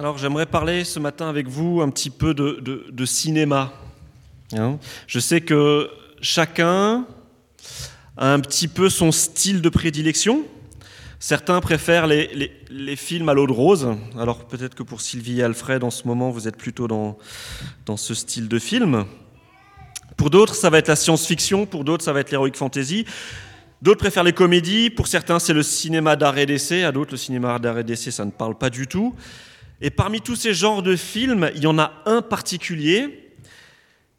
[0.00, 3.70] Alors j'aimerais parler ce matin avec vous un petit peu de, cinéma.
[4.56, 4.78] Hein?
[5.06, 5.90] Je sais que
[6.22, 7.04] chacun
[8.16, 10.44] a un petit peu son style de prédilection.
[11.18, 13.94] Certains préfèrent les, films à l'eau de rose.
[14.18, 17.18] Alors peut-être que pour Sylvie et Alfred, en ce moment, vous êtes plutôt dans,
[17.84, 19.04] dans ce style de film.
[20.16, 21.66] Pour d'autres, ça va être la science-fiction.
[21.66, 23.04] Pour d'autres, ça va être l'héroïque fantasy.
[23.82, 24.88] D'autres préfèrent les comédies.
[24.88, 26.84] Pour certains, c'est le cinéma d'art et d'essai.
[26.84, 29.14] À d'autres, le cinéma d'art et d'essai, ça ne parle pas du tout.
[29.80, 33.32] Et parmi tous ces genres de films, il y en a un particulier,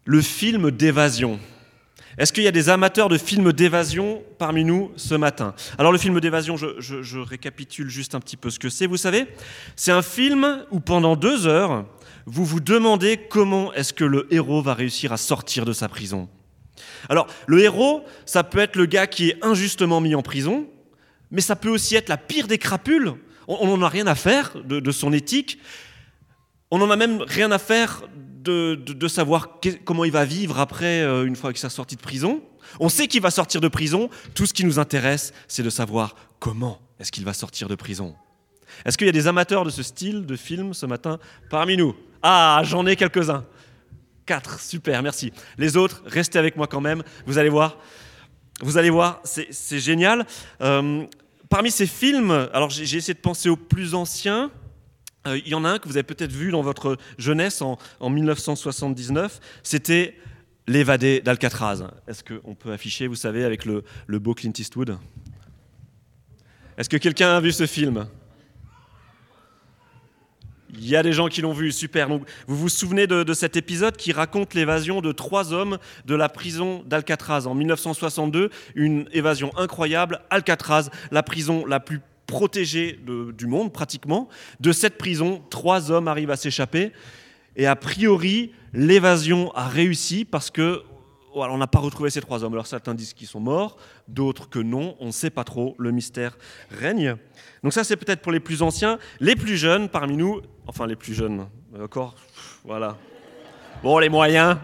[0.06, 1.40] le film d'évasion.
[2.18, 5.54] Est-ce qu'il y a des amateurs de films d'évasion parmi nous ce matin?
[5.78, 8.88] Alors le film d'évasion, je, récapitule juste un petit peu ce que c'est.
[8.88, 9.28] Vous savez,
[9.76, 11.86] c'est un film où pendant deux heures,
[12.26, 16.28] vous vous demandez comment est-ce que le héros va réussir à sortir de sa prison.
[17.08, 20.68] Alors le héros, ça peut être le gars qui est injustement mis en prison,
[21.30, 23.14] mais ça peut aussi être la pire des crapules
[23.48, 25.60] on n'en a rien à faire de, son éthique.
[26.70, 31.26] On n'en a même rien à faire de, savoir comment il va vivre après, euh,
[31.26, 32.42] une fois qu'il s'est sorti de prison.
[32.80, 34.10] On sait qu'il va sortir de prison.
[34.34, 38.16] Tout ce qui nous intéresse, c'est de savoir comment est-ce qu'il va sortir de prison.
[38.86, 41.20] Est-ce qu'il y a des amateurs de ce style de film ce matin
[41.50, 41.96] parmi nous?
[42.24, 43.46] Ah, j'en ai quelques-uns.
[44.26, 45.34] Quatre, super, merci.
[45.58, 47.04] Les autres, restez avec moi quand même.
[47.26, 47.78] Vous allez voir.
[48.62, 50.26] Vous allez voir, c'est génial.
[50.62, 51.04] Euh,
[51.52, 54.50] parmi ces films, alors j'ai essayé de penser aux plus anciens.
[55.28, 57.78] Euh, il y en a un que vous avez peut-être vu dans votre jeunesse en,
[58.02, 59.40] 1979.
[59.62, 60.18] C'était
[60.68, 61.88] L'évadé d'Alcatraz.
[62.08, 64.98] Est-ce qu'on peut afficher, vous savez, avec le, le beau Clint Eastwood?
[66.78, 68.08] Est-ce que quelqu'un a vu ce film?
[70.74, 72.08] Il y a des gens qui l'ont vu, super.
[72.10, 76.84] vous vous souvenez de, cet épisode qui raconte l'évasion de trois hommes de la prison
[76.86, 80.22] d'Alcatraz en 1962, une évasion incroyable.
[80.30, 83.00] Alcatraz, la prison la plus protégée
[83.38, 84.30] du monde pratiquement.
[84.60, 86.92] De cette prison, trois hommes arrivent à s'échapper.
[87.58, 90.84] Et a priori, l'évasion a réussi parce que
[91.34, 92.54] on n'a pas retrouvé ces trois hommes.
[92.54, 93.78] Alors certains disent qu'ils sont morts,
[94.08, 96.38] d'autres que non, on ne sait pas trop, le mystère
[96.70, 97.16] règne.
[97.64, 99.00] Donc ça c'est peut-être pour les plus anciens.
[99.20, 102.16] Les plus jeunes parmi nous, enfin les plus jeunes, d'accord?
[102.64, 102.98] Voilà.
[103.84, 104.58] Bon, les moyens,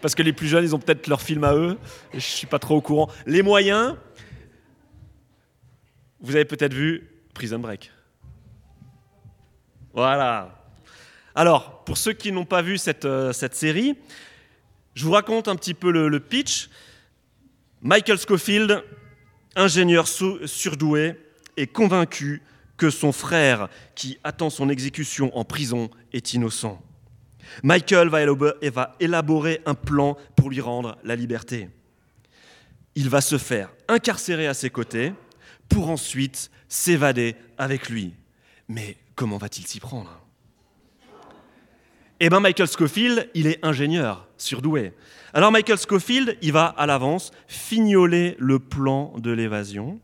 [0.00, 1.78] parce que les plus jeunes, ils ont peut-être leur film à eux,
[2.10, 3.08] je ne suis pas trop au courant.
[3.26, 3.96] Les moyens,
[6.20, 7.92] vous avez peut-être vu Prison Break.
[9.92, 10.62] Voilà.
[11.34, 13.96] Alors, pour ceux qui n'ont pas vu cette, euh, cette série,
[14.96, 16.70] je vous raconte un petit peu le, pitch.
[17.82, 18.82] Michael Scofield,
[19.54, 21.20] ingénieur surdoué,
[21.58, 22.42] est convaincu
[22.78, 26.82] que son frère, qui attend son exécution en prison, est innocent.
[27.62, 31.68] Michael va élaborer un plan pour lui rendre la liberté.
[32.94, 35.12] Il va se faire incarcérer à ses côtés
[35.68, 38.14] pour ensuite s'évader avec lui.
[38.66, 40.22] Mais comment va-t-il s'y prendre?
[42.18, 44.92] Eh bien, Michael Scofield, il est ingénieur, surdoué.
[45.32, 50.00] Alors, Michael Scofield, il va à l'avance fignoler le plan de l'évasion.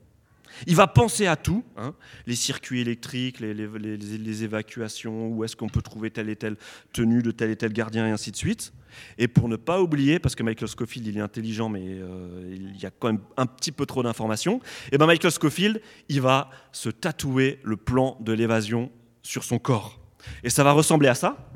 [0.67, 1.95] Il va penser à tout, hein,
[2.27, 6.57] les circuits électriques, les, évacuations, où est-ce qu'on peut trouver telle et telle
[6.93, 8.73] tenue de tel et tel gardien, et ainsi de suite.
[9.19, 12.77] Et pour ne pas oublier, parce que Michael Scofield, il est intelligent, mais euh, il
[12.81, 16.21] y a quand même un petit peu trop d'informations, et eh ben Michael Scofield, il
[16.21, 18.91] va se tatouer le plan de l'évasion
[19.23, 19.99] sur son corps.
[20.45, 21.49] Et ça va ressembler à ça.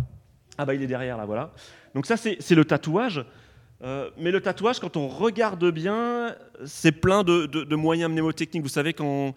[0.58, 1.52] Ah bah il est derrière là, voilà.
[1.94, 3.24] Donc ça c'est le tatouage.
[3.82, 8.62] Euh, mais le tatouage, quand on regarde bien, c'est plein de, moyens mnémotechniques.
[8.62, 9.34] Vous savez, quand,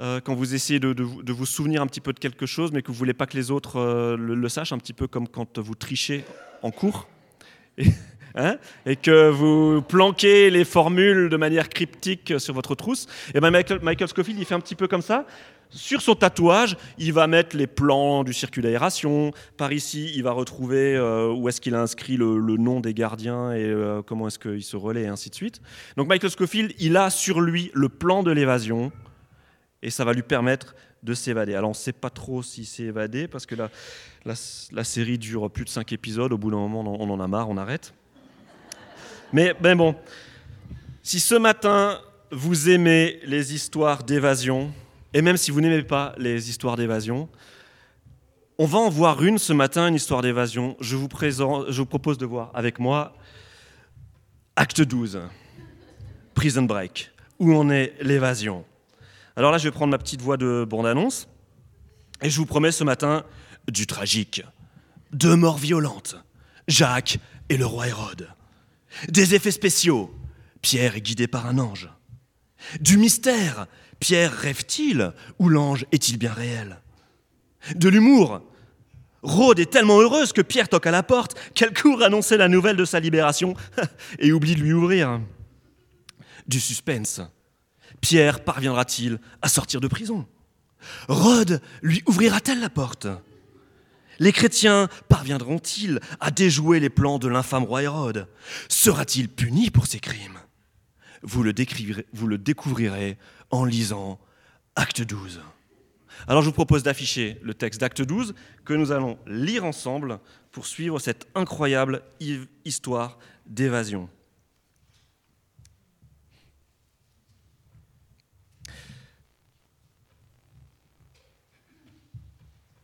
[0.00, 2.88] euh, quand vous essayez de, vous souvenir un petit peu de quelque chose, mais que
[2.88, 5.58] vous ne voulez pas que les autres euh, le, sachent, un petit peu comme quand
[5.58, 6.24] vous trichez
[6.62, 7.08] en cours,
[7.78, 7.86] et,
[8.34, 13.50] hein, et que vous planquez les formules de manière cryptique sur votre trousse, et ben
[13.50, 15.24] Michael, Michael Scofield, il fait un petit peu comme ça.
[15.70, 19.32] Sur son tatouage, il va mettre les plans du circuit d'aération.
[19.58, 23.52] Par ici, il va retrouver euh, où est-ce qu'il a inscrit le, nom des gardiens
[23.52, 25.60] et euh, comment est-ce qu'il se relaie, et ainsi de suite.
[25.96, 28.92] Donc Michael Scofield, il a sur lui le plan de l'évasion
[29.82, 31.54] et ça va lui permettre de s'évader.
[31.54, 35.64] Alors on ne sait pas trop s'il s'est évadé parce que la, série dure plus
[35.64, 36.32] de 5 épisodes.
[36.32, 37.92] Au bout d'un moment, on en a marre, on arrête.
[39.32, 39.94] Mais ben bon,
[41.02, 42.00] si ce matin
[42.30, 44.72] vous aimez les histoires d'évasion,
[45.14, 47.28] et même si vous n'aimez pas les histoires d'évasion,
[48.58, 50.76] on va en voir une ce matin, une histoire d'évasion.
[50.80, 53.14] Je vous, je vous propose de voir avec moi
[54.56, 55.20] Acte 12,
[56.34, 58.64] Prison Break, où on est l'évasion?
[59.36, 61.28] Alors là, je vais prendre ma petite voix de bande-annonce,
[62.20, 63.22] et je vous promets ce matin
[63.70, 64.42] du tragique,
[65.12, 66.16] deux morts violentes,
[66.66, 67.18] Jacques
[67.48, 68.28] et le roi Hérode,
[69.08, 70.12] des effets spéciaux,
[70.60, 71.88] Pierre est guidé par un ange,
[72.80, 73.68] du mystère,
[74.00, 76.80] Pierre rêve-t-il ou l'ange est-il bien réel?
[77.74, 78.42] De l'humour.
[79.22, 82.76] Rhodes est tellement heureuse que Pierre toque à la porte, qu'elle court annoncer la nouvelle
[82.76, 83.54] de sa libération
[84.20, 85.20] et oublie de lui ouvrir.
[86.46, 87.20] Du suspense.
[88.00, 90.26] Pierre parviendra-t-il à sortir de prison?
[91.08, 93.08] Rhodes lui ouvrira-t-elle la porte?
[94.20, 98.28] Les chrétiens parviendront-ils à déjouer les plans de l'infâme roi Hérode?
[98.68, 100.38] Sera-t-il puni pour ses crimes?
[101.22, 101.52] Vous le,
[102.38, 103.18] découvrirez
[103.50, 104.18] en lisant
[104.76, 105.40] Acte 12.
[106.26, 108.34] Alors je vous propose d'afficher le texte d'Acte 12
[108.64, 110.18] que nous allons lire ensemble
[110.50, 112.02] pour suivre cette incroyable
[112.64, 114.08] histoire d'évasion.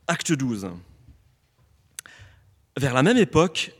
[0.07, 0.69] Acte 12.
[2.77, 3.71] Vers la même époque,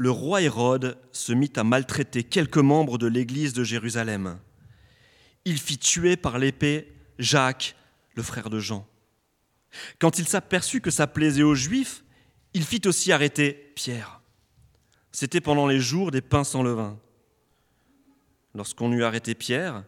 [0.00, 4.38] le roi Hérode se mit à maltraiter quelques membres de l'église de Jérusalem.
[5.44, 7.76] Il fit tuer par l'épée Jacques,
[8.14, 8.88] le frère de Jean.
[9.98, 12.02] Quand il s'aperçut que ça plaisait aux Juifs,
[12.54, 14.22] il fit aussi arrêter Pierre.
[15.12, 16.98] C'était pendant les jours des pains sans levain.
[18.54, 19.84] Lorsqu'on eut arrêté Pierre,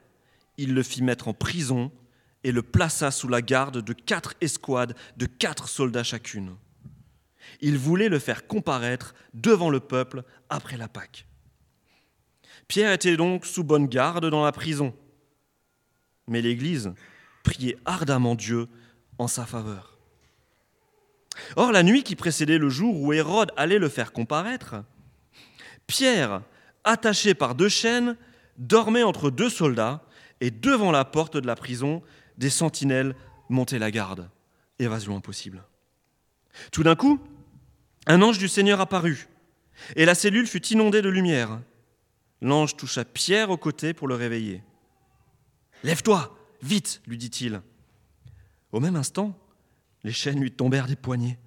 [0.59, 1.91] il le fit mettre en prison
[2.45, 6.55] et le plaça sous la garde de quatre escouades de quatre soldats chacune.
[7.61, 11.27] Il voulait le faire comparaître devant le peuple après la Pâque.
[12.69, 14.95] Pierre était donc sous bonne garde dans la prison.
[16.29, 16.93] Mais l'Église
[17.43, 18.69] priait ardemment Dieu
[19.19, 19.99] en sa faveur.
[21.57, 24.77] Or, la nuit qui précédait le jour où Hérode allait le faire comparaître,
[25.87, 26.43] Pierre,
[26.85, 28.17] attaché par deux chaînes,
[28.59, 30.05] dormait entre deux soldats
[30.41, 32.03] et devant la porte de la prison,
[32.39, 33.15] des sentinelles
[33.49, 34.29] montaient la garde.
[34.79, 35.63] Évasion impossible.
[36.71, 37.21] Tout d'un coup,
[38.07, 39.29] un ange du Seigneur apparut,
[39.97, 41.61] et la cellule fut inondée de lumière.
[42.41, 44.63] L'ange toucha Pierre au côté pour le réveiller.
[45.85, 47.63] Lève-toi, vite, lui dit-il.
[48.73, 49.39] Au même instant,
[50.03, 51.39] les chaînes lui tombèrent des poignets.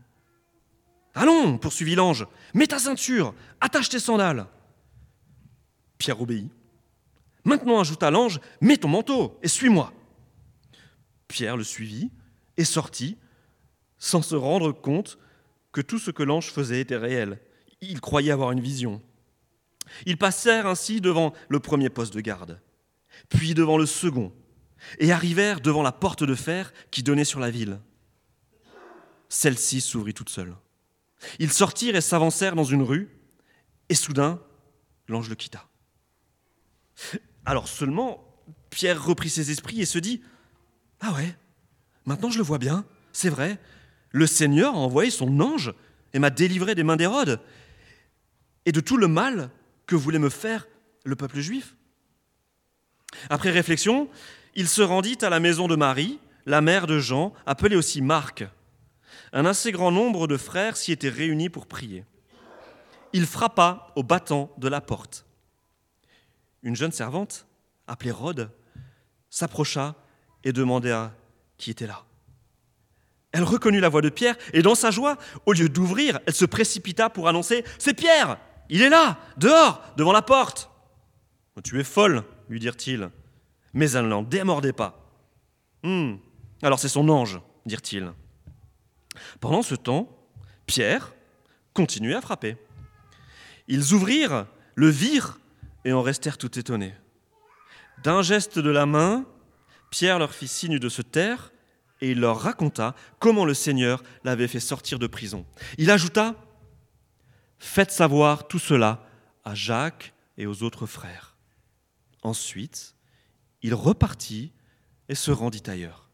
[1.13, 4.47] Allons, poursuivit l'ange, mets ta ceinture, attache tes sandales.
[5.97, 6.51] Pierre obéit.
[7.45, 9.93] Maintenant, ajouta l'ange, mets ton manteau et suis-moi.
[11.27, 12.11] Pierre le suivit
[12.57, 13.17] et sortit,
[13.97, 15.17] sans se rendre compte
[15.75, 17.37] que tout ce que l'ange faisait était réel.
[17.81, 19.01] Il croyait avoir une vision.
[20.05, 22.61] Ils passèrent ainsi devant le premier poste de garde,
[23.27, 24.31] puis devant le second,
[24.99, 27.81] et arrivèrent devant la porte de fer qui donnait sur la ville.
[29.27, 30.55] Celle-ci s'ouvrit toute seule.
[31.39, 33.09] Ils sortirent et s'avancèrent dans une rue,
[33.89, 34.41] et soudain,
[35.09, 35.67] l'ange le quitta.
[37.45, 38.25] Alors seulement,
[38.69, 40.21] Pierre reprit ses esprits et se dit
[41.01, 41.35] Ah ouais,
[42.05, 43.59] maintenant je le vois bien, c'est vrai,
[44.15, 45.73] le Seigneur a envoyé son ange
[46.13, 47.41] et m'a délivré des mains d'Hérode
[48.65, 49.49] et de tout le mal
[49.87, 50.67] que voulait me faire
[51.03, 51.75] le peuple juif.
[53.29, 54.09] Après réflexion,
[54.55, 58.45] il se rendit à la maison de Marie, la mère de Jean, appelée aussi Marc.
[59.33, 62.05] Un assez grand nombre de frères s'y étaient réunis pour prier.
[63.11, 65.25] Il frappa au battant de la porte.
[66.63, 67.47] Une jeune servante,
[67.85, 68.49] appelée Rhode,
[69.29, 69.93] s'approcha
[70.45, 71.13] et demanda
[71.57, 72.05] qui était là.
[73.35, 76.45] Elle reconnut la voix de Pierre et dans sa joie, au lieu d'ouvrir, elle se
[76.45, 78.37] précipita pour annoncer C'est Pierre
[78.69, 80.71] Il est là, dehors, devant la porte.
[81.63, 83.09] Tu es folle, lui dirent-ils
[83.75, 84.97] mais elle n'en démordait pas.
[85.83, 86.15] Hmm,
[86.63, 88.11] alors c'est son ange, dirent-ils.
[89.39, 90.09] Pendant ce temps,
[90.65, 91.13] Pierre
[91.73, 92.57] continuait à frapper.
[93.67, 95.37] Ils ouvrirent, le virent
[95.83, 96.95] et en restèrent tout étonnés.
[98.01, 99.25] D'un geste de la main,
[99.91, 101.51] Pierre leur fit signe de se taire
[102.05, 105.43] et il leur raconta comment le Seigneur l'avait fait sortir de prison.
[105.79, 106.35] Il ajouta
[107.57, 109.07] Faites savoir tout cela
[109.43, 111.35] à Jacques et aux autres frères.
[112.21, 112.95] Ensuite,
[113.63, 114.51] il repartit
[115.09, 116.11] et se rendit ailleurs.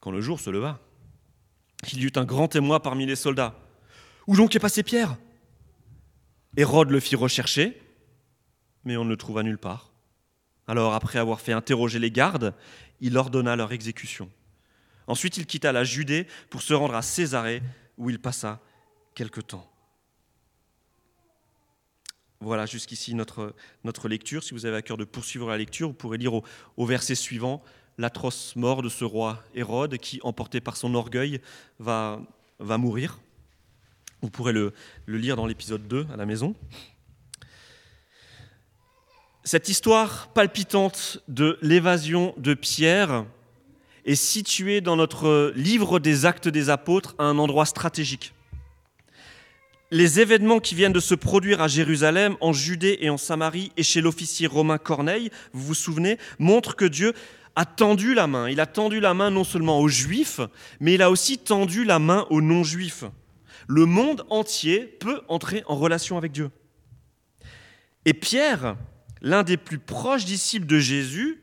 [0.00, 0.80] Quand le jour se leva,
[1.92, 3.54] il y eut un grand témoin parmi les soldats.
[4.26, 5.16] Où donc est passé Pierre?
[6.56, 7.80] Hérode le fit rechercher,
[8.82, 9.87] mais on ne le trouva nulle part.
[10.68, 12.54] Alors, après avoir fait interroger les gardes,
[13.00, 14.30] il ordonna leur exécution.
[15.06, 17.62] Ensuite, il quitta la Judée pour se rendre à Césarée,
[17.96, 18.60] où il passa
[19.14, 19.68] quelque temps.
[22.40, 23.54] Voilà jusqu'ici notre,
[24.08, 24.44] lecture.
[24.44, 27.62] Si vous avez à cœur de poursuivre la lecture, vous pourrez lire au, verset suivant
[27.96, 31.40] l'atroce mort de ce roi Hérode qui, emporté par son orgueil,
[31.80, 32.20] va,
[32.60, 33.18] va mourir.
[34.20, 34.72] Vous pourrez le,
[35.06, 36.54] le lire dans l'épisode 2 à la maison.
[39.48, 43.24] Cette histoire palpitante de l'évasion de Pierre
[44.04, 48.34] est située dans notre livre des actes des apôtres à un endroit stratégique
[49.90, 53.82] les événements qui viennent de se produire à Jérusalem, en Judée et en Samarie et
[53.82, 57.14] chez l'officier romain Corneille, vous vous souvenez, montrent que Dieu
[57.56, 58.50] a tendu la main.
[58.50, 60.42] Il a tendu la main non seulement aux juifs,
[60.78, 63.04] mais il a aussi tendu la main aux non-juifs.
[63.66, 66.50] Le monde entier peut entrer en relation avec Dieu.
[68.04, 68.76] Et Pierre,
[69.20, 71.42] l'un des plus proches disciples de Jésus,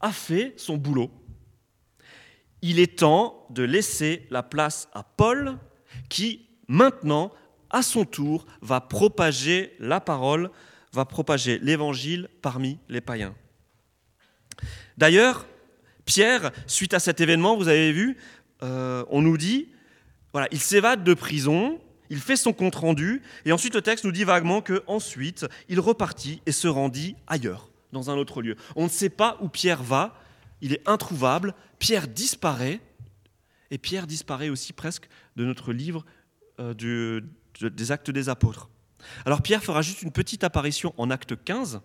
[0.00, 1.10] a fait son boulot.
[2.62, 5.58] Il est temps de laisser la place à Paul,
[6.08, 7.32] qui maintenant,
[7.70, 10.50] à son tour, va propager la parole,
[10.92, 13.34] va propager l'évangile parmi les païens.
[14.96, 15.46] D'ailleurs,
[16.04, 18.16] Pierre, suite à cet événement, vous avez vu,
[18.62, 19.68] euh, on nous dit,
[20.32, 24.12] voilà, il s'évade de prison, il fait son compte rendu, et ensuite le texte nous
[24.12, 28.56] dit vaguement que ensuite il repartit et se rendit ailleurs, dans un autre lieu.
[28.76, 30.14] On ne sait pas où Pierre va,
[30.60, 32.80] il est introuvable, Pierre disparaît,
[33.70, 36.04] et Pierre disparaît aussi presque de notre livre
[36.60, 37.20] euh,
[37.60, 38.70] des Actes des Apôtres.
[39.24, 41.80] Alors Pierre fera juste une petite apparition en Acte 15,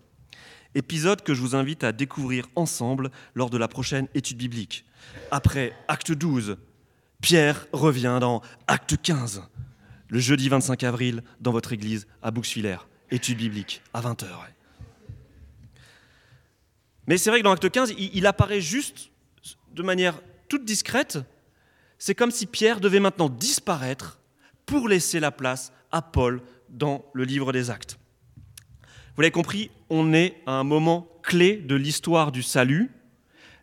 [0.75, 4.85] épisode que je vous invite à découvrir ensemble lors de la prochaine étude biblique.
[5.31, 6.57] Après Acte 12,
[7.21, 9.43] Pierre revient dans Acte 15,
[10.13, 12.77] le jeudi 25 avril, dans votre église à Bouxwiller,
[13.09, 14.27] étude biblique, à 20h.
[17.07, 19.09] Mais c'est vrai que dans Acte 15, il, apparaît juste
[19.73, 21.17] de manière toute discrète.
[21.97, 24.19] C'est comme si Pierre devait maintenant disparaître
[24.67, 27.97] pour laisser la place à Paul dans le livre des actes.
[29.15, 32.91] Vous l'avez compris, on est à un moment clé de l'histoire du salut.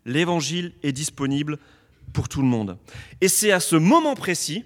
[0.05, 1.59] L'évangile est disponible
[2.13, 2.77] pour tout le monde.
[3.21, 4.65] Et c'est à ce moment précis,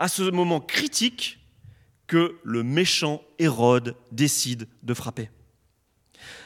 [0.00, 1.38] à ce moment critique,
[2.08, 5.30] que le méchant Hérode décide de frapper.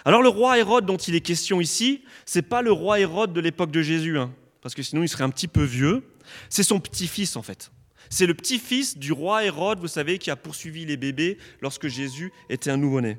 [0.04, 3.40] Alors le roi Hérode dont il est question ici, c'est pas le roi Hérode de
[3.40, 6.04] l'époque de Jésus, hein, parce que sinon il serait un petit peu vieux.
[6.50, 7.70] C'est son petit-fils en fait.
[8.10, 12.30] C'est le petit-fils du roi Hérode, vous savez, qui a poursuivi les bébés lorsque Jésus
[12.50, 13.18] était un nouveau-né.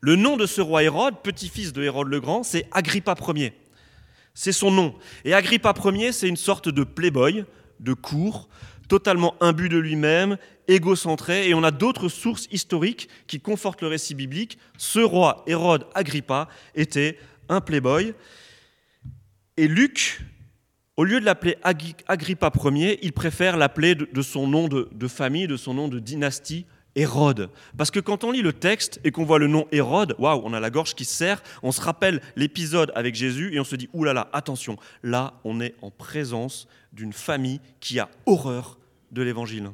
[0.00, 3.52] Le nom de ce roi Hérode, petit-fils de Hérode le Grand, c'est Agrippa Ier.
[4.34, 4.94] C'est son nom.
[5.24, 7.44] Et Agrippa Ier, c'est une sorte de playboy,
[7.82, 8.48] de cour,
[8.88, 10.36] totalement imbu de lui-même,
[10.68, 14.58] égocentré, et on a d'autres sources historiques qui confortent le récit biblique.
[14.78, 18.14] Ce roi Hérode Agrippa était un playboy.
[19.56, 20.20] Et Luc,
[20.96, 25.56] au lieu de l'appeler Agrippa Ier, il préfère l'appeler de son nom de famille, de
[25.56, 27.50] son nom de dynastie, Hérode.
[27.76, 30.52] Parce que quand on lit le texte et qu'on voit le nom Hérode, waouh, on
[30.52, 33.76] a la gorge qui se serre, on se rappelle l'épisode avec Jésus et on se
[33.76, 38.78] dit, oulala, attention, là on est en présence d'une famille qui a horreur
[39.10, 39.70] de l'évangile.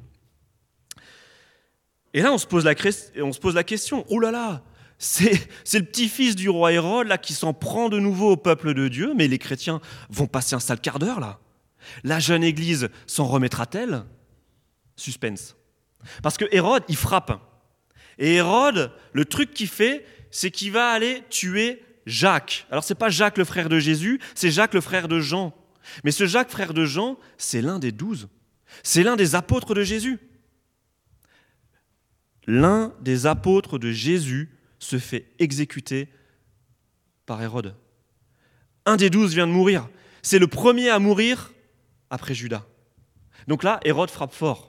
[2.14, 4.62] Et là on se pose la, question, oulala,
[4.98, 8.74] c'est, c'est le petit-fils du roi Hérode là qui s'en prend de nouveau au peuple
[8.74, 11.40] de Dieu, mais les chrétiens vont passer un sale quart d'heure là.
[12.04, 14.04] La jeune Église s'en remettra-t-elle?
[14.96, 15.57] Suspense.
[16.22, 17.40] Parce que Hérode, il frappe.
[18.18, 22.66] Et Hérode, le truc qu'il fait, c'est qu'il va aller tuer Jacques.
[22.70, 25.54] Alors c'est pas Jacques le frère de Jésus, c'est Jacques le frère de Jean.
[26.04, 28.28] Mais ce Jacques frère de Jean, c'est l'un des douze.
[28.82, 30.18] C'est l'un des apôtres de Jésus.
[32.46, 36.08] L'un des apôtres de Jésus se fait exécuter
[37.26, 37.74] par Hérode.
[38.86, 39.88] Un des douze vient de mourir.
[40.22, 41.52] C'est le premier à mourir
[42.10, 42.64] après Judas.
[43.46, 44.67] Donc là, Hérode frappe fort.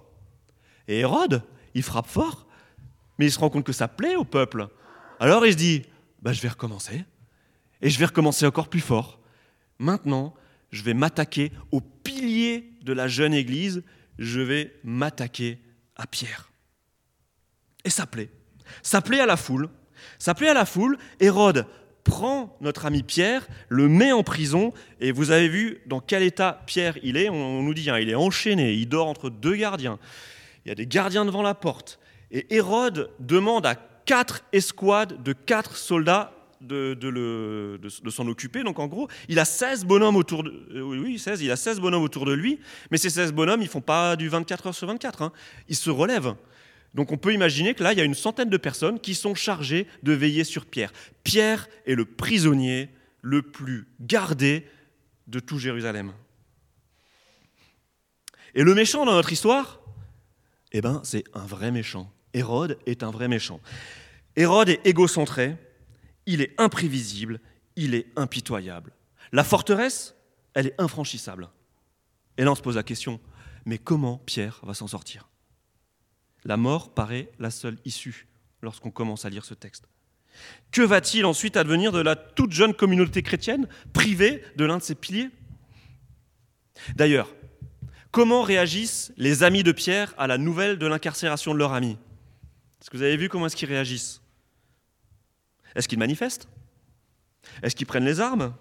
[0.89, 1.43] Et Hérode,
[1.75, 2.47] il frappe fort,
[3.19, 4.67] mais il se rend compte que ça plaît au peuple.
[5.19, 5.83] Alors il se dit,
[6.21, 7.05] bah, je vais recommencer,
[7.81, 9.19] et je vais recommencer encore plus fort.
[9.77, 10.33] Maintenant,
[10.71, 13.83] je vais m'attaquer au pilier de la jeune Église,
[14.17, 15.59] je vais m'attaquer
[15.95, 16.49] à Pierre.
[17.85, 18.31] Et ça plaît.
[18.81, 19.69] Ça plaît à la foule.
[20.17, 20.97] Ça plaît à la foule.
[21.19, 21.67] Hérode
[22.03, 26.63] prend notre ami Pierre, le met en prison, et vous avez vu dans quel état
[26.65, 27.29] Pierre il est.
[27.29, 29.99] On nous dit, hein, il est enchaîné, il dort entre deux gardiens
[30.69, 31.99] il y a des gardiens devant la porte.
[32.29, 37.79] Et Hérode demande à quatre escouades de quatre soldats de,
[38.11, 38.61] s'en occuper.
[38.61, 41.79] Donc en gros, il a 16 bonhommes autour de euh, oui, 16, il a 16
[41.79, 42.59] bonhommes autour de lui,
[42.91, 45.31] mais ces 16 bonhommes, ils font pas du 24 heures sur 24, hein.
[45.69, 46.35] ils se relèvent.
[46.93, 49.33] Donc on peut imaginer que là, il y a une centaine de personnes qui sont
[49.33, 50.93] chargées de veiller sur Pierre.
[51.23, 52.89] Pierre est le prisonnier
[53.23, 54.67] le plus gardé
[55.25, 56.13] de tout Jérusalem.
[58.53, 59.78] Et le méchant dans notre histoire,
[60.71, 62.11] eh bien, c'est un vrai méchant.
[62.33, 63.59] Hérode est un vrai méchant.
[64.35, 65.55] Hérode est égocentré,
[66.25, 67.39] il est imprévisible,
[67.75, 68.93] il est impitoyable.
[69.31, 70.15] La forteresse,
[70.53, 71.49] elle est infranchissable.
[72.37, 73.19] Et là, on se pose la question,
[73.65, 75.29] mais comment Pierre va s'en sortir?
[76.45, 78.27] La mort paraît la seule issue
[78.61, 79.87] lorsqu'on commence à lire ce texte.
[80.71, 84.95] Que va-t-il ensuite advenir de la toute jeune communauté chrétienne privée de l'un de ses
[84.95, 85.29] piliers?
[86.95, 87.33] D'ailleurs,
[88.11, 91.97] Comment réagissent les amis de Pierre à la nouvelle de l'incarcération de leur ami?
[92.81, 94.21] Est-ce que vous avez vu comment est-ce qu'ils réagissent?
[95.75, 96.47] Est-ce qu'ils manifestent?
[97.61, 98.53] Est-ce qu'ils prennent les armes?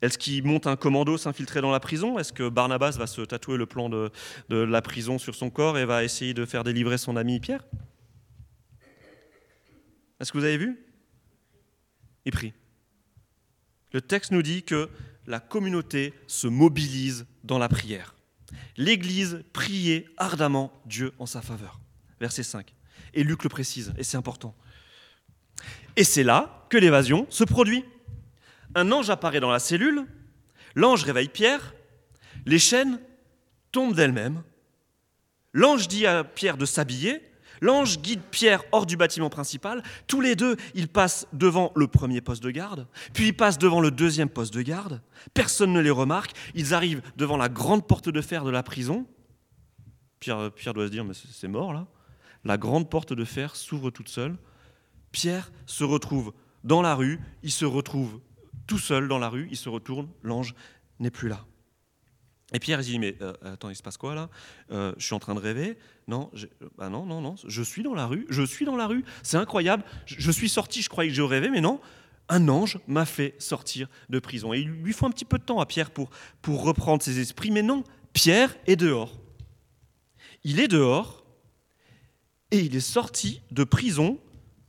[0.00, 2.18] Est-ce qu'ils montent un commando s'infiltrer dans la prison?
[2.18, 4.10] Est-ce que Barnabas va se tatouer le plan de,
[4.48, 7.64] la prison sur son corps et va essayer de faire délivrer son ami Pierre?
[10.20, 10.78] Est-ce que vous avez vu?
[12.24, 12.52] Il prie.
[13.92, 14.88] Le texte nous dit que
[15.26, 18.14] la communauté se mobilise dans la prière.
[18.76, 21.80] L'Église priait ardemment Dieu en sa faveur.
[22.20, 22.74] Verset 5.
[23.14, 24.54] Et Luc le précise, et c'est important.
[25.96, 27.84] Et c'est là que l'évasion se produit.
[28.74, 30.06] Un ange apparaît dans la cellule,
[30.74, 31.74] l'ange réveille Pierre,
[32.46, 33.00] les chaînes
[33.72, 34.42] tombent d'elles-mêmes,
[35.52, 37.20] l'ange dit à Pierre de s'habiller,
[37.60, 39.82] L'ange guide Pierre hors du bâtiment principal.
[40.06, 43.80] Tous les deux, ils passent devant le premier poste de garde, puis ils passent devant
[43.80, 45.02] le deuxième poste de garde.
[45.34, 46.32] Personne ne les remarque.
[46.54, 49.06] Ils arrivent devant la grande porte de fer de la prison.
[50.20, 51.86] Pierre, doit se dire, mais c'est mort là.
[52.44, 54.36] La grande porte de fer s'ouvre toute seule.
[55.12, 56.32] Pierre se retrouve
[56.64, 58.20] dans la rue, il se retrouve
[58.66, 60.54] tout seul dans la rue, il se retourne, l'ange
[61.00, 61.44] n'est plus là.
[62.52, 64.28] Et Pierre il dit mais euh, attends il se passe quoi là?
[64.72, 65.78] Euh, Je suis en train de rêver
[66.08, 66.30] Non,
[66.76, 69.36] bah non non non, je suis dans la rue, je suis dans la rue, c'est
[69.36, 69.84] incroyable.
[70.06, 71.80] Je, suis sorti, je croyais que je rêvais, mais non.
[72.28, 74.54] Un ange m'a fait sortir de prison.
[74.54, 76.10] Et il lui faut un petit peu de temps à Pierre pour,
[76.42, 79.18] pour reprendre ses esprits, mais non, Pierre est dehors.
[80.44, 81.24] Il est dehors
[82.50, 84.18] et il est sorti de prison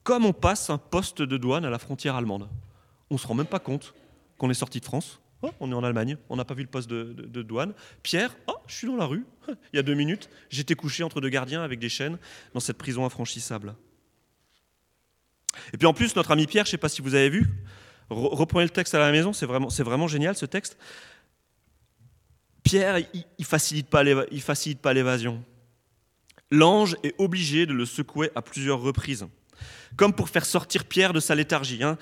[0.03, 2.49] comme on passe un poste de douane à la frontière allemande.
[3.09, 3.93] On ne se rend même pas compte
[4.37, 5.20] qu'on est sorti de France.
[5.43, 7.73] Oh, on est en Allemagne, on n'a pas vu le poste de, douane.
[8.03, 9.25] Pierre, oh, je suis dans la rue.
[9.47, 12.17] Il y a deux minutes, j'étais couché entre deux gardiens avec des chaînes
[12.53, 13.75] dans cette prison infranchissable.
[15.73, 17.47] Et puis en plus, notre ami Pierre, je ne sais pas si vous avez vu,
[18.09, 20.77] reprenez le texte à la maison, c'est vraiment, vraiment génial ce texte.
[22.63, 25.43] Pierre, il ne facilite pas l'évasion.
[26.51, 29.25] L'ange est obligé de le secouer à plusieurs reprises,
[29.95, 31.81] comme pour faire sortir Pierre de sa léthargie.
[31.81, 31.97] Hein.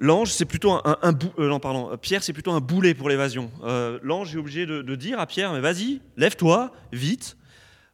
[0.00, 3.50] L'ange, c'est plutôt un, euh, pardon, Pierre, c'est plutôt un boulet pour l'évasion.
[3.62, 7.36] Euh, l'ange est obligé de, dire à Pierre, mais vas-y, lève-toi, vite,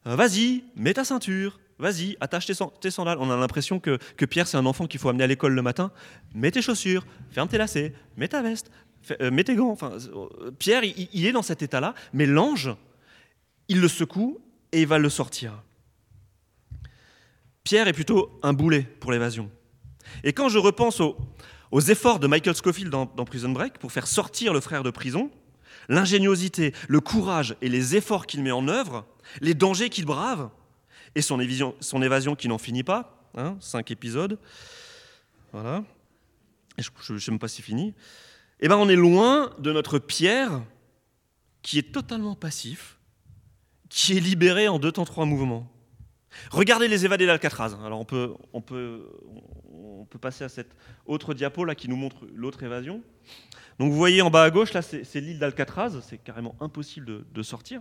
[0.07, 3.19] euh, vas-y, mets ta ceinture, vas-y, attache tes, sandales.
[3.21, 5.93] On a l'impression que, Pierre, c'est un enfant qu'il faut amener à l'école le matin.
[6.34, 8.71] Mets tes chaussures, ferme tes lacets, mets ta veste,
[9.21, 9.76] mets tes gants.
[10.58, 12.71] Pierre, il est dans cet état-là, mais l'ange,
[13.69, 14.39] il le secoue
[14.73, 15.63] et il va le sortir.
[17.63, 19.50] Pierre est plutôt un boulet pour l'évasion.
[20.25, 21.17] Et quand je repense au,
[21.71, 25.30] aux efforts de Michael Scofield dans, Prison Break pour faire sortir le frère de prison,
[25.89, 29.06] l'ingéniosité, le courage et les efforts qu'il met en œuvre,
[29.41, 30.50] les dangers qu'il brave,
[31.15, 34.39] et son, évasion, qui n'en finit pas, hein, cinq épisodes,
[35.52, 35.85] voilà,
[36.78, 37.95] je ne sais même pas si fini,
[38.61, 40.63] eh ben on est loin de notre Pierre
[41.63, 42.99] qui est totalement passif,
[43.89, 45.71] qui est libéré en deux temps trois mouvements.
[46.50, 47.76] Regardez les évadés d'Alcatraz.
[47.84, 49.08] Alors on peut, on, peut,
[49.73, 50.75] on peut passer à cette
[51.06, 53.02] autre diapo là qui nous montre l'autre évasion.
[53.78, 57.43] Donc vous voyez en bas à gauche, là c'est l'île d'Alcatraz, c'est carrément impossible de,
[57.43, 57.80] sortir.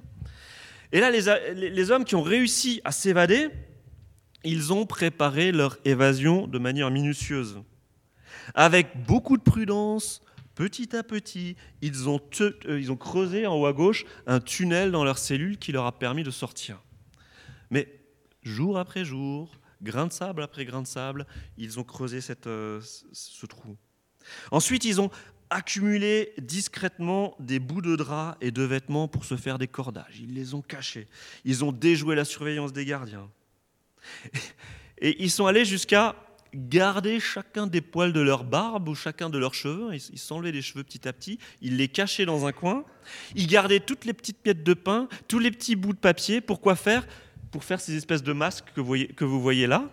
[0.92, 3.50] Et là, les, les, hommes qui ont réussi à s'évader,
[4.44, 7.62] ils ont préparé leur évasion de manière minutieuse.
[8.56, 10.22] Avec beaucoup de prudence,
[10.56, 14.92] petit à petit, ils ont, euh, ils ont creusé en haut à gauche un tunnel
[14.92, 16.82] dans leur cellule qui leur a permis de sortir.
[17.72, 17.99] Mais
[18.44, 21.26] jour après jour, grain de sable après grain de sable,
[21.58, 23.78] ils ont creusé euh, ce trou.
[24.52, 25.10] Ensuite, ils ont
[25.50, 30.20] accumulé discrètement des bouts de drap et de vêtements pour se faire des cordages.
[30.20, 31.08] Ils les ont cachés.
[31.44, 33.30] Ils ont déjoué la surveillance des gardiens.
[35.00, 36.16] Et ils sont allés jusqu'à
[36.54, 39.94] garder chacun des poils de leur barbe ou chacun de leurs cheveux.
[39.94, 42.84] Ils s'enlevaient les cheveux petit à petit, ils les cachaient dans un coin.
[43.36, 46.42] Ils gardaient toutes les petites miettes de pain, tous les petits bouts de papier.
[46.42, 47.08] Pourquoi faire?
[47.52, 48.82] Pour faire ces espèces de masques que
[49.26, 49.90] vous voyez, là,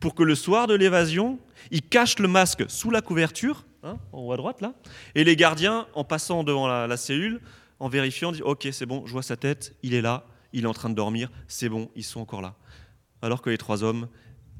[0.00, 1.38] pour que le soir de l'évasion,
[1.70, 4.74] ils cachent le masque sous la couverture, hein, en haut à droite là,
[5.14, 7.40] et les gardiens, en passant devant la, cellule,
[7.80, 10.68] en vérifiant, disent Ok, c'est bon, je vois sa tête, il est là, il est
[10.68, 12.54] en train de dormir, c'est bon, ils sont encore là.
[13.22, 14.08] Alors que les trois hommes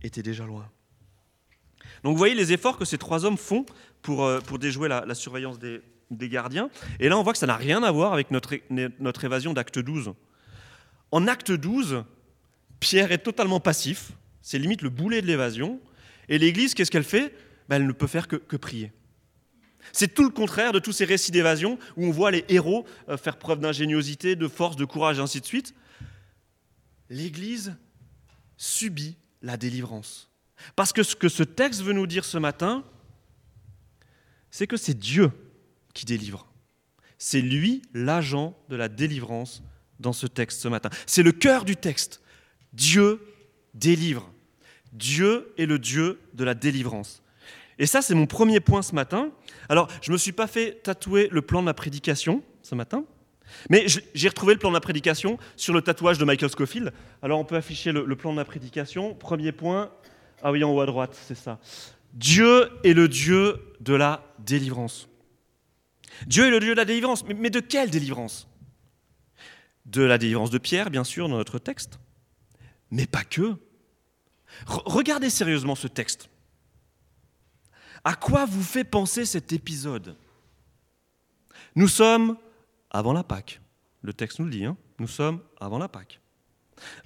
[0.03, 0.69] étaient déjà loin.
[2.03, 3.65] Donc vous voyez les efforts que ces trois hommes font
[4.03, 5.81] pour, euh, pour déjouer la, surveillance des,
[6.11, 6.69] des, gardiens.
[7.01, 9.79] Et là, on voit que ça n'a rien à voir avec notre, notre évasion d'acte
[9.79, 10.13] 12.
[11.13, 12.05] En acte 12,
[12.85, 15.81] Pierre est totalement passif, c'est limite le boulet de l'évasion.
[16.29, 17.35] Et l'Église, qu'est-ce qu'elle fait?
[17.67, 18.93] Ben, Elle ne peut faire que, prier.
[19.91, 23.17] C'est tout le contraire de tous ces récits d'évasion où on voit les héros euh,
[23.17, 25.75] faire preuve d'ingéniosité, de force, de courage, et ainsi de suite.
[27.09, 27.75] L'Église
[28.59, 30.31] subit la délivrance.
[30.77, 32.85] Parce que ce que ce texte veut nous dire ce matin,
[34.51, 35.31] c'est que c'est Dieu
[35.95, 36.53] qui délivre.
[37.17, 39.63] C'est lui l'agent de la délivrance
[40.01, 40.91] dans ce texte ce matin.
[41.07, 42.21] C'est le cœur du texte.
[42.75, 43.21] Dieu
[43.73, 44.31] délivre.
[44.93, 47.23] Dieu est le Dieu de la délivrance.
[47.79, 49.31] Et ça, c'est mon premier point ce matin.
[49.69, 53.05] Alors, je ne me suis pas fait tatouer le plan de ma prédication ce matin,
[53.69, 56.93] mais j'ai retrouvé le plan de ma prédication sur le tatouage de Michael Scofield.
[57.23, 59.15] Alors, on peut afficher le, plan de ma prédication.
[59.15, 59.91] Premier point.
[60.43, 61.59] Ah oui, en haut à droite, c'est ça.
[62.13, 65.09] Dieu est le Dieu de la délivrance.
[66.27, 67.25] Dieu est le Dieu de la délivrance.
[67.25, 68.49] Mais, de quelle délivrance?
[69.87, 71.99] De la délivrance de Pierre, bien sûr, dans notre texte.
[72.91, 73.57] Mais pas que.
[74.67, 76.29] regardez sérieusement ce texte.
[78.05, 80.17] À quoi vous fait penser cet épisode?
[81.75, 82.37] Nous sommes
[82.91, 83.61] avant la Pâque.
[84.03, 86.21] Le texte nous le dit, hein nous sommes avant la Pâque.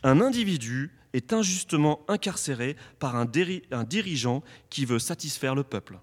[0.03, 3.27] Un individu est injustement incarcéré par un,
[3.71, 5.99] un dirigeant qui veut satisfaire le peuple.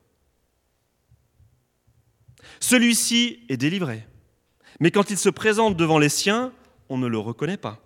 [2.59, 4.07] Celui-ci est délivré.
[4.79, 6.53] Mais quand il se présente devant les siens,
[6.89, 7.79] on ne le reconnaît pas.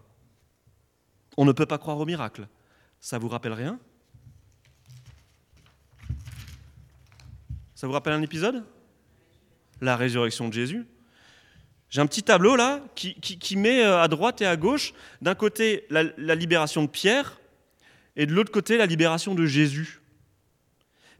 [1.41, 2.49] On ne peut pas croire au miracle.
[2.99, 3.79] Ça vous rappelle rien?
[7.75, 8.65] Ça vous rappelle un épisode?
[9.79, 10.85] La résurrection de Jésus.
[11.89, 15.85] J'ai un petit tableau là qui, met euh, à droite et à gauche, d'un côté
[15.89, 16.03] la,
[16.35, 17.39] libération de Pierre
[18.17, 20.01] et de l'autre côté la libération de Jésus.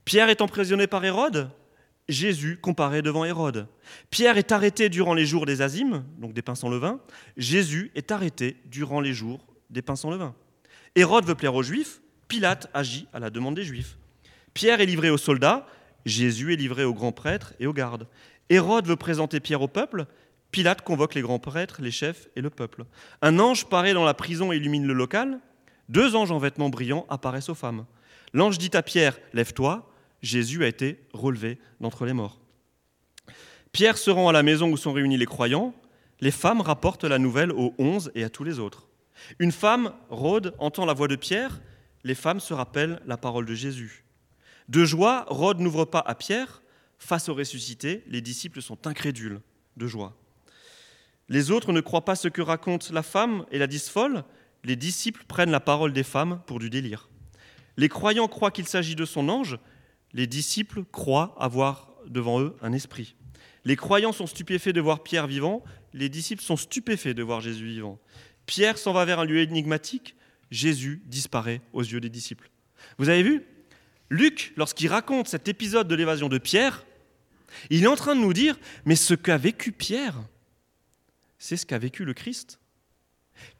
[0.03, 1.49] Pierre est emprisonné par Hérode,
[2.10, 3.69] Jésus comparé devant Hérode.
[4.10, 6.99] Pierre est arrêté durant les jours des azimes, donc des pains sans levain.
[7.38, 10.36] Jésus est arrêté durant les jours des pains sans levain.
[10.95, 13.97] Hérode veut plaire aux Juifs, Pilate agit à la demande des Juifs.
[14.53, 15.65] Pierre est livré aux soldats,
[16.05, 18.08] Jésus est livré aux grands prêtres et aux gardes.
[18.49, 20.05] Hérode veut présenter Pierre au peuple,
[20.51, 22.86] Pilate convoque les grands prêtres, les chefs et le peuple.
[23.21, 25.39] Un ange paraît dans la prison et illumine le local.
[25.89, 27.86] Deux anges en vêtements brillants apparaissent aux femmes.
[28.34, 32.39] L'ange dit à Pierre, Lève-toi, Jésus a été relevé d'entre les morts.
[33.71, 35.73] Pierre se rend à la maison où sont réunis les croyants.
[36.19, 38.88] Les femmes rapportent la nouvelle aux onze et à tous les autres.
[39.39, 41.62] Une femme, Rhode, entend la voix de Pierre.
[42.03, 44.03] Les femmes se rappellent la parole de Jésus.
[44.67, 46.62] De joie, Rhode n'ouvre pas à Pierre.
[46.97, 49.41] Face au ressuscité, les disciples sont incrédules
[49.77, 50.15] de joie.
[51.29, 53.91] Les autres ne croient pas ce que raconte la femme et la disent.
[54.63, 57.10] Les disciples prennent la parole des femmes pour du délire.
[57.77, 59.58] Les croyants croient qu'il s'agit de son ange,
[60.12, 63.15] les disciples croient avoir devant eux un esprit.
[63.63, 67.65] Les croyants sont stupéfaits de voir Pierre vivant, les disciples sont stupéfaits de voir Jésus
[67.65, 67.99] vivant.
[68.49, 70.15] Pierre s'en va vers un lieu énigmatique,
[70.49, 72.49] Jésus disparaît aux yeux des disciples.
[72.97, 73.45] Vous avez vu?
[74.09, 76.83] Luc, lorsqu'il raconte cet épisode de l'évasion de Pierre,
[77.69, 80.15] il est en train de nous dire, mais ce qu'a vécu Pierre,
[81.38, 82.59] c'est ce qu'a vécu le Christ.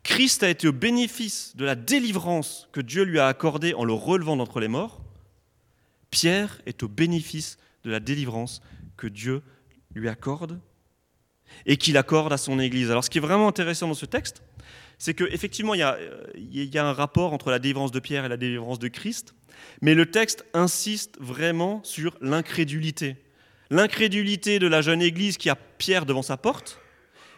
[0.02, 3.94] Christ a été au bénéfice de la délivrance que Dieu lui a accordée en le
[3.94, 5.04] relevant d'entre les morts.
[6.10, 8.60] Pierre est au bénéfice de la délivrance
[8.98, 9.44] que Dieu
[9.94, 10.60] lui accorde
[11.66, 12.92] et qu'il accorde à son Église.
[12.92, 14.42] Alors ce qui est vraiment intéressant dans ce texte,
[14.98, 15.80] c'est qu'effectivement, il,
[16.46, 19.34] y a un rapport entre la délivrance de Pierre et la délivrance de Christ,
[19.82, 23.16] mais le texte insiste vraiment sur l'incrédulité.
[23.70, 26.80] L'incrédulité de la jeune Église qui a Pierre devant sa porte,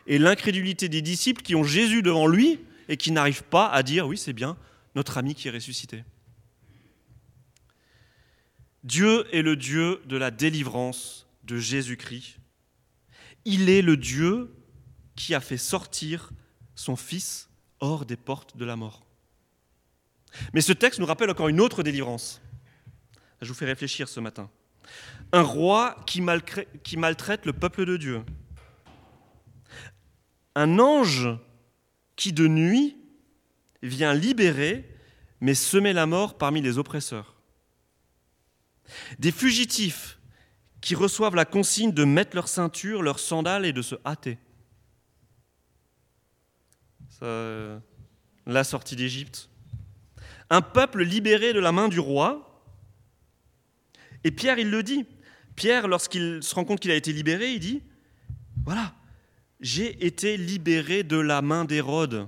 [0.07, 4.07] et l'incrédulité des disciples qui ont Jésus devant lui et qui n'arrivent pas à dire
[4.07, 4.57] oui, c'est bien
[4.95, 6.03] notre ami qui est ressuscité.
[8.83, 12.40] Dieu est le Dieu de la délivrance de Jésus-Christ.
[13.45, 14.53] Il est le Dieu
[15.15, 16.31] qui a fait sortir
[16.75, 17.49] son Fils
[17.79, 19.05] hors des portes de la mort.
[20.53, 22.41] Mais ce texte nous rappelle encore une autre délivrance.
[23.41, 24.49] Je vous fais réfléchir ce matin.
[25.31, 28.23] Un roi qui, maltraite le peuple de Dieu.
[30.55, 31.29] Un ange
[32.15, 32.97] qui de nuit
[33.81, 34.87] vient libérer
[35.39, 37.35] mais semer la mort parmi les oppresseurs.
[39.17, 40.19] Des fugitifs
[40.81, 44.37] qui reçoivent la consigne de mettre leur ceinture, leurs sandales et de se hâter.
[47.21, 49.49] la sortie d'Égypte.
[50.49, 52.65] Un peuple libéré de la main du roi.
[54.23, 55.05] Et Pierre, il le dit.
[55.55, 57.83] Pierre, lorsqu'il se rend compte qu'il a été libéré, il dit,
[58.65, 58.95] voilà,
[59.59, 62.27] j'ai été libéré de la main d'Hérode.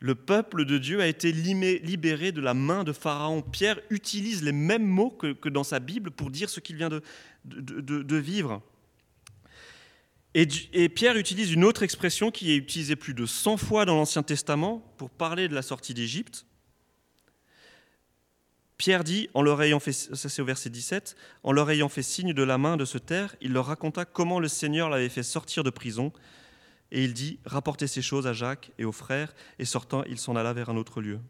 [0.00, 3.42] Le peuple de Dieu a été libéré de la main de Pharaon.
[3.42, 6.88] Pierre utilise les mêmes mots que, dans sa Bible pour dire ce qu'il vient
[7.44, 8.62] de, vivre.
[10.34, 14.22] Et, Pierre utilise une autre expression qui est utilisée plus de 100 fois dans l'Ancien
[14.22, 16.46] Testament pour parler de la sortie d'Égypte.
[18.76, 22.76] Pierre dit, ça c'est au verset 17, en leur ayant fait signe de la main
[22.76, 26.12] de se taire, il leur raconta comment le Seigneur l'avait fait sortir de prison
[26.90, 30.36] et il dit Rapportez ces choses à Jacques et aux frères, et sortant, il s'en
[30.36, 31.20] alla vers un autre lieu.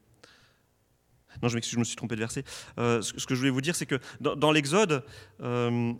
[1.42, 2.44] Non, je m'excuse, je me suis trompé de verset.
[2.78, 5.04] Euh, ce que je voulais vous dire, c'est que dans, l'Exode,
[5.40, 5.92] euh,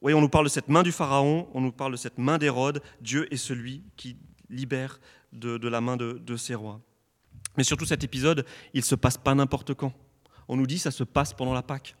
[0.00, 2.82] on nous parle de cette main du Pharaon, on nous parle de cette main d'Hérode.
[3.00, 4.16] Dieu est celui qui
[4.48, 5.00] libère
[5.32, 6.80] de, la main de, de, ses rois.
[7.56, 9.92] Mais surtout, cet épisode, il ne se passe pas n'importe quand.
[10.46, 11.96] On nous dit ça se passe pendant la Pâque.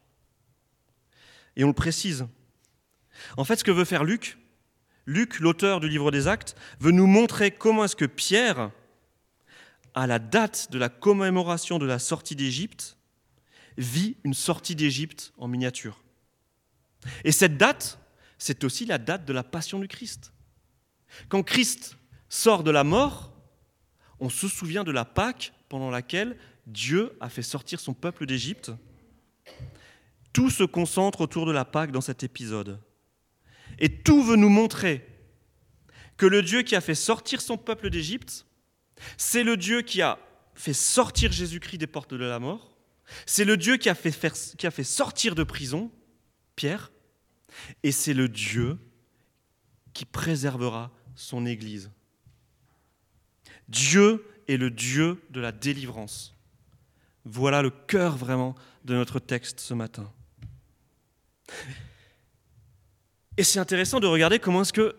[1.56, 2.26] Et on le précise.
[3.36, 4.38] En fait, ce que veut faire Luc,
[5.06, 8.70] Luc, l'auteur du livre des Actes, veut nous montrer comment est-ce que Pierre,
[9.94, 12.96] à la date de la commémoration de la sortie d'Égypte,
[13.76, 16.02] vit une sortie d'Égypte en miniature.
[17.24, 17.98] Et cette date,
[18.38, 20.32] c'est aussi la date de la passion du Christ.
[21.28, 21.96] Quand Christ
[22.28, 23.32] sort de la mort,
[24.20, 26.36] on se souvient de la Pâque pendant laquelle
[26.66, 28.70] Dieu a fait sortir son peuple d'Égypte.
[30.32, 32.80] Tout se concentre autour de la Pâque dans cet épisode.
[33.78, 35.06] Et tout veut nous montrer
[36.16, 38.46] que le Dieu qui a fait sortir son peuple d'Égypte,
[39.16, 40.18] c'est le Dieu qui a
[40.54, 42.76] fait sortir Jésus-Christ des portes de la mort,
[43.26, 45.90] c'est le Dieu qui a, fait sortir de prison
[46.56, 46.92] Pierre,
[47.82, 48.78] et c'est le Dieu
[49.92, 51.90] qui préservera son Église.
[53.68, 56.34] Dieu est le Dieu de la délivrance.
[57.24, 58.54] Voilà le cœur vraiment
[58.84, 60.12] de notre texte ce matin.
[63.36, 64.94] Et c'est intéressant de regarder comment est-ce que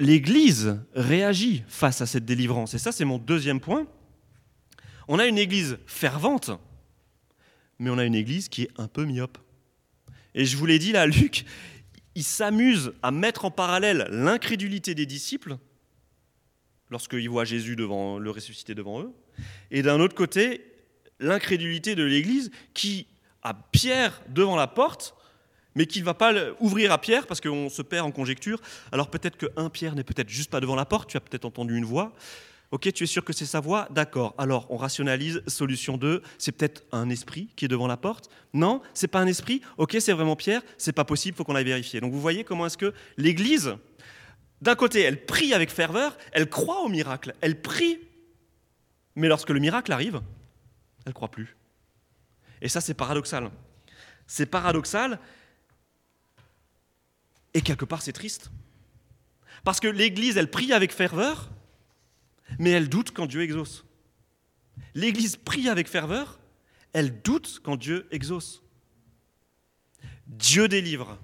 [0.00, 2.74] l'Église réagit face à cette délivrance.
[2.74, 3.86] Et ça, c'est mon deuxième point.
[5.08, 6.50] On a une Église fervente,
[7.78, 9.38] mais on a une Église qui est un peu myope.
[10.34, 11.44] Et je vous l'ai dit là, Luc,
[12.14, 15.56] il s'amuse à mettre en parallèle l'incrédulité des disciples
[16.90, 19.12] lorsqu'ils voient Jésus devant, le ressuscité devant eux,
[19.72, 20.64] et d'un autre côté,
[21.18, 23.08] l'incrédulité de l'Église qui
[23.42, 25.15] a Pierre devant la porte
[25.76, 28.60] mais qu'il ne va pas ouvrir à Pierre parce qu'on se perd en conjecture.
[28.90, 31.44] Alors peut-être que un Pierre n'est peut-être juste pas devant la porte, tu as peut-être
[31.44, 32.12] entendu une voix.
[32.72, 33.86] Ok, tu es sûr que c'est sa voix?
[33.90, 34.34] D'accord.
[34.38, 35.40] Alors on rationalise.
[35.46, 38.28] Solution 2, c'est peut-être un esprit qui est devant la porte.
[38.54, 39.60] Non, c'est pas un esprit?
[39.76, 40.62] Ok, c'est vraiment Pierre.
[40.76, 41.36] C'est pas possible.
[41.36, 42.00] Faut qu'on aille vérifier.
[42.00, 43.76] Donc vous voyez comment est-ce que l'Église,
[44.62, 47.98] d'un côté, elle prie avec ferveur, elle croit au miracle, elle prie,
[49.14, 50.20] mais lorsque le miracle arrive,
[51.04, 51.56] elle croit plus.
[52.62, 53.50] Et ça, c'est paradoxal.
[54.26, 55.20] C'est paradoxal
[57.56, 58.50] et quelque part, c'est triste.
[59.64, 61.50] Parce que l'Église, elle prie avec ferveur,
[62.58, 63.86] mais elle doute quand Dieu exauce.
[64.94, 66.38] L'Église prie avec ferveur,
[66.92, 68.62] elle doute quand Dieu exauce.
[70.26, 71.18] Dieu délivre.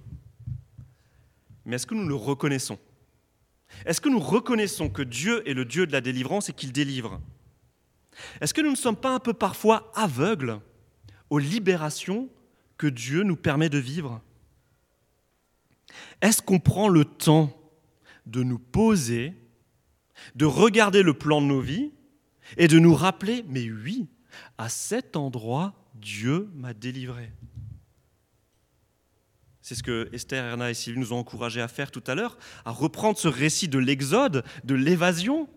[1.66, 2.78] Mais est-ce que nous le reconnaissons?
[3.84, 7.20] Est-ce que nous reconnaissons que Dieu est le Dieu de la délivrance et qu'il délivre?
[8.40, 10.60] Est-ce que nous ne sommes pas un peu parfois aveugles
[11.28, 12.30] aux libérations
[12.78, 14.22] que Dieu nous permet de vivre?
[16.20, 17.56] Est-ce qu'on prend le temps
[18.26, 19.34] de nous poser,
[20.34, 21.92] de regarder le plan de nos vies
[22.56, 24.08] et de nous rappeler, mais oui,
[24.58, 27.32] à cet endroit, Dieu m'a délivré?
[29.60, 32.36] C'est ce que Esther, Erna et Sylvie nous ont encouragés à faire tout à l'heure,
[32.64, 35.48] à reprendre ce récit de l'exode, de l'évasion,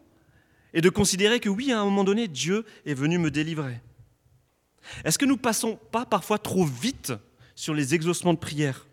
[0.75, 3.81] et de considérer que oui, à un moment donné, Dieu est venu me délivrer.
[5.03, 7.13] Est-ce que nous passons pas parfois trop vite
[7.55, 8.85] sur les exaucements de prière?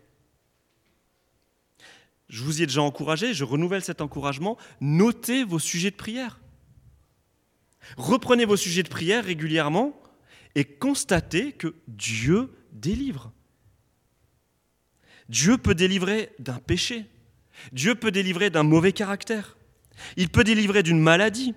[2.29, 6.39] Je vous y ai déjà encouragé, je renouvelle cet encouragement, notez vos sujets de prière.
[7.97, 10.01] Reprenez vos sujets de prière régulièrement
[10.55, 13.31] et constatez que Dieu délivre.
[15.29, 17.05] Dieu peut délivrer d'un péché.
[17.71, 19.57] Dieu peut délivrer d'un mauvais caractère.
[20.17, 21.53] Il peut délivrer d'une maladie.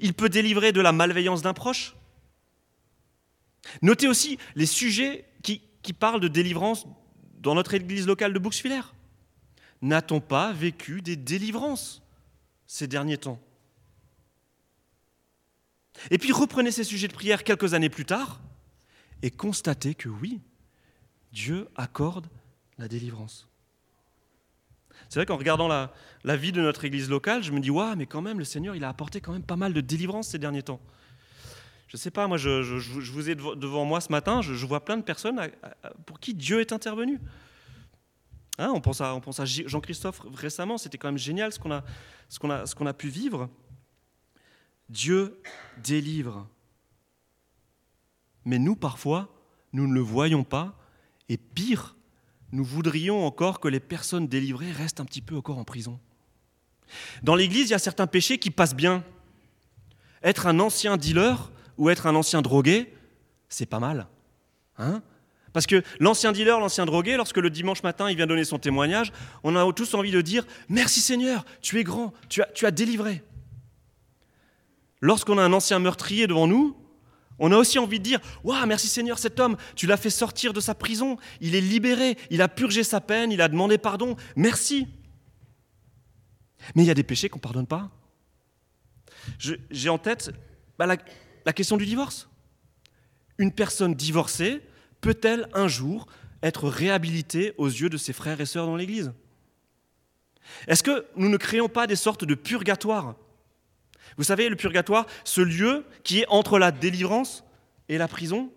[0.00, 1.96] Il peut délivrer de la malveillance d'un proche.
[3.82, 6.86] Notez aussi les sujets qui, parlent de délivrance
[7.40, 8.82] dans notre église locale de Bouxwiller.
[9.82, 12.02] N'a-t-on pas vécu des délivrances
[12.66, 13.40] ces derniers temps?
[16.10, 18.40] Et puis reprenez ces sujets de prière quelques années plus tard
[19.22, 20.40] et constatez que oui,
[21.32, 22.26] Dieu accorde
[22.78, 23.46] la délivrance.
[25.08, 28.06] C'est vrai qu'en regardant la, vie de notre église locale, je me dis, waouh, mais
[28.06, 30.62] quand même, le Seigneur, il a apporté quand même pas mal de délivrance ces derniers
[30.62, 30.80] temps.
[31.88, 32.48] Je ne sais pas, moi, je,
[33.10, 35.40] vous ai devant moi ce matin, je, vois plein de personnes
[36.06, 37.18] pour qui Dieu est intervenu.
[38.60, 41.82] Hein, on pense à, Jean-Christophe récemment, c'était quand même génial ce qu'on a,
[42.28, 43.48] ce qu'on a, ce qu'on a pu vivre.
[44.90, 45.40] Dieu
[45.82, 46.46] délivre.
[48.44, 49.32] Mais nous, parfois,
[49.72, 50.76] nous ne le voyons pas.
[51.30, 51.96] Et pire,
[52.52, 55.98] nous voudrions encore que les personnes délivrées restent un petit peu encore en prison.
[57.22, 59.02] Dans l'Église, il y a certains péchés qui passent bien.
[60.22, 62.92] Être un ancien dealer ou être un ancien drogué,
[63.48, 64.06] c'est pas mal.
[64.76, 65.02] Hein?
[65.52, 69.12] Parce que l'ancien dealer, l'ancien drogué, lorsque le dimanche matin il vient donner son témoignage,
[69.42, 73.22] on a tous envie de dire Merci Seigneur, tu es grand, tu as, délivré.
[75.00, 76.76] Lorsqu'on a un ancien meurtrier devant nous,
[77.38, 80.52] on a aussi envie de dire Waouh, merci Seigneur, cet homme, tu l'as fait sortir
[80.52, 84.16] de sa prison, il est libéré, il a purgé sa peine, il a demandé pardon,
[84.36, 84.86] merci.
[86.74, 87.90] Mais il y a des péchés qu'on ne pardonne pas.
[89.70, 90.30] J'ai en tête
[90.78, 92.28] bah, la question du divorce.
[93.38, 94.60] Une personne divorcée,
[95.00, 96.06] peut-elle un jour
[96.42, 99.12] être réhabilité aux yeux de ses frères et sœurs dans l'Église?
[100.66, 103.14] Est-ce que nous ne créons pas des sortes de purgatoires?
[104.16, 107.44] Vous savez, le purgatoire, ce lieu qui est entre la délivrance
[107.88, 108.50] et la prison?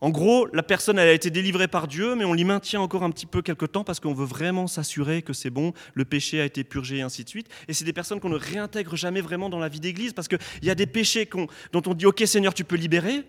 [0.00, 3.02] En gros, la personne elle a été délivrée par Dieu, mais on l'y maintient encore
[3.02, 6.40] un petit peu quelque temps parce qu'on veut vraiment s'assurer que c'est bon, le péché
[6.40, 7.48] a été purgé et ainsi de suite.
[7.66, 10.38] Et c'est des personnes qu'on ne réintègre jamais vraiment dans la vie d'église parce qu'il
[10.62, 11.28] y a des péchés
[11.72, 13.24] dont on dit Ok Seigneur, tu peux libérer,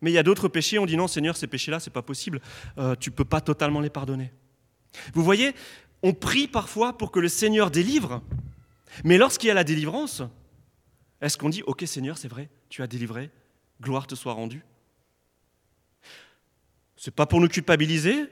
[0.00, 2.40] mais il y a d'autres péchés, on dit Non Seigneur, ces péchés-là, c'est pas possible,
[2.78, 4.32] euh, tu peux pas totalement les pardonner.
[5.14, 5.54] Vous voyez,
[6.02, 8.22] on prie parfois pour que le Seigneur délivre,
[9.04, 10.22] mais lorsqu'il y a la délivrance,
[11.20, 13.30] est-ce qu'on dit Ok Seigneur, c'est vrai, tu as délivré,
[13.80, 14.64] gloire te soit rendue?
[17.06, 18.26] N'est pas pour nous culpabiliser.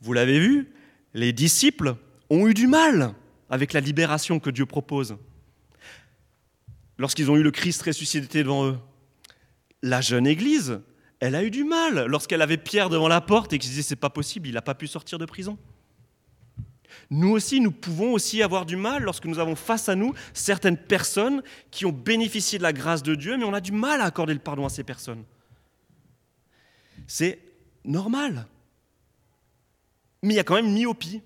[0.00, 0.72] Vous l'avez vu,
[1.14, 1.94] les disciples
[2.30, 3.14] ont eu du mal
[3.48, 5.16] avec la libération que Dieu propose.
[6.98, 8.78] Lorsqu'ils ont eu le Christ ressuscité devant eux,
[9.82, 10.80] la jeune Église,
[11.22, 13.94] elle a eu du mal lorsqu'elle avait Pierre devant la porte et qu'ils disaient c'est
[13.94, 15.56] pas possible, il n'a pas pu sortir de prison.
[17.10, 20.76] Nous aussi, nous pouvons aussi avoir du mal lorsque nous avons face à nous certaines
[20.76, 24.06] personnes qui ont bénéficié de la grâce de Dieu, mais on a du mal à
[24.06, 25.22] accorder le pardon à ces personnes.
[27.06, 27.38] C'est
[27.84, 28.48] normal.
[30.24, 31.22] Mais il y a quand même myopie.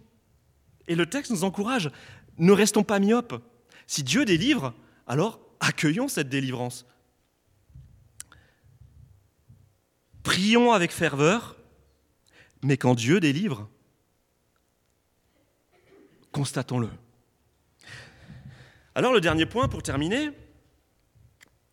[0.88, 1.90] Et le texte nous encourage,
[2.36, 3.42] ne restons pas myopes.
[3.86, 4.74] Si Dieu délivre,
[5.06, 6.84] alors accueillons cette délivrance.
[10.26, 11.54] Prions avec ferveur,
[12.60, 13.70] mais quand Dieu délivre,
[16.32, 16.90] constatons-le.
[18.96, 20.30] Alors le dernier point pour terminer,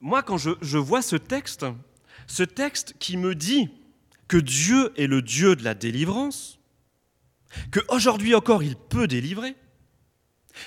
[0.02, 1.66] moi quand je, vois ce texte,
[2.28, 3.70] ce texte qui me dit
[4.28, 6.60] que Dieu est le Dieu de la délivrance,
[7.72, 9.56] qu'aujourd'hui encore il peut délivrer,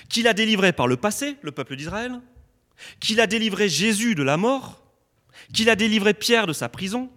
[0.09, 2.19] qu'il a délivré par le passé le peuple d'Israël,
[2.99, 4.83] qu'il a délivré Jésus de la mort,
[5.53, 7.09] qu'il a délivré Pierre de sa prison,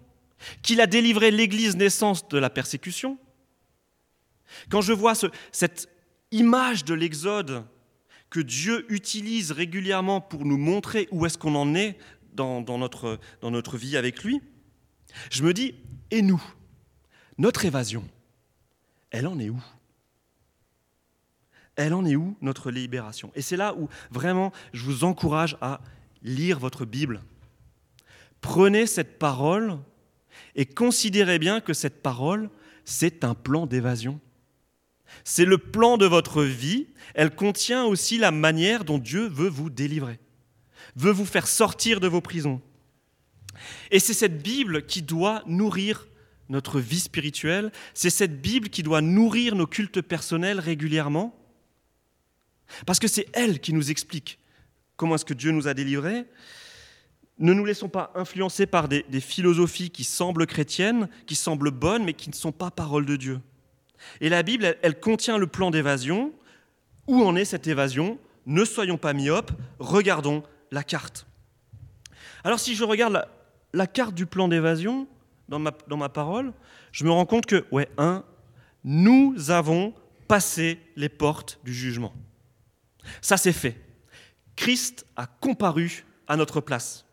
[0.63, 3.19] qu'il a délivré l'Église naissance de la persécution.
[4.69, 5.15] Quand je vois
[5.53, 5.89] cette
[6.31, 7.65] image de l'Exode
[8.31, 11.99] que Dieu utilise régulièrement pour nous montrer où est-ce qu'on en est
[12.33, 14.41] dans, notre, dans notre vie avec lui,
[15.31, 15.75] je me dis,
[16.11, 16.43] et nous
[17.39, 18.09] Notre évasion,
[19.11, 19.63] elle en est où?
[21.77, 23.33] Elle en est où notre libération?
[23.35, 25.81] Et c'est là où vraiment je vous encourage à
[26.23, 27.23] lire votre Bible.
[28.41, 29.79] Prenez cette parole
[30.55, 32.51] et considérez bien que cette parole,
[32.85, 34.21] c'est un plan d'évasion.
[35.25, 36.87] C'est le plan de votre vie.
[37.15, 40.19] Elle contient aussi la manière dont Dieu veut vous délivrer,
[40.97, 42.63] veut vous faire sortir de vos prisons,
[43.91, 46.07] et c'est cette Bible qui doit nourrir
[46.49, 51.37] notre vie spirituelle, c'est cette Bible qui doit nourrir nos cultes personnels régulièrement,
[52.87, 54.39] parce que c'est elle qui nous explique
[54.97, 56.25] comment est-ce que Dieu nous a délivrés.
[57.41, 62.13] Ne nous laissons pas influencer par des, philosophies qui semblent chrétiennes, qui semblent bonnes, mais
[62.13, 63.41] qui ne sont pas paroles de Dieu.
[64.21, 66.33] Et la Bible, elle contient le plan d'évasion.
[67.07, 68.19] Où en est cette évasion?
[68.45, 71.27] Ne soyons pas myopes, regardons la carte.
[72.45, 73.27] Alors si je regarde
[73.73, 75.09] la, carte du plan d'évasion
[75.49, 76.53] dans ma, dans ma parole,
[76.93, 78.23] je me rends compte que, ouais, un,
[78.85, 79.95] nous avons
[80.29, 82.15] passé les portes du jugement.
[83.23, 83.81] Ça, c'est fait.
[84.57, 87.07] Christ a comparu à notre place.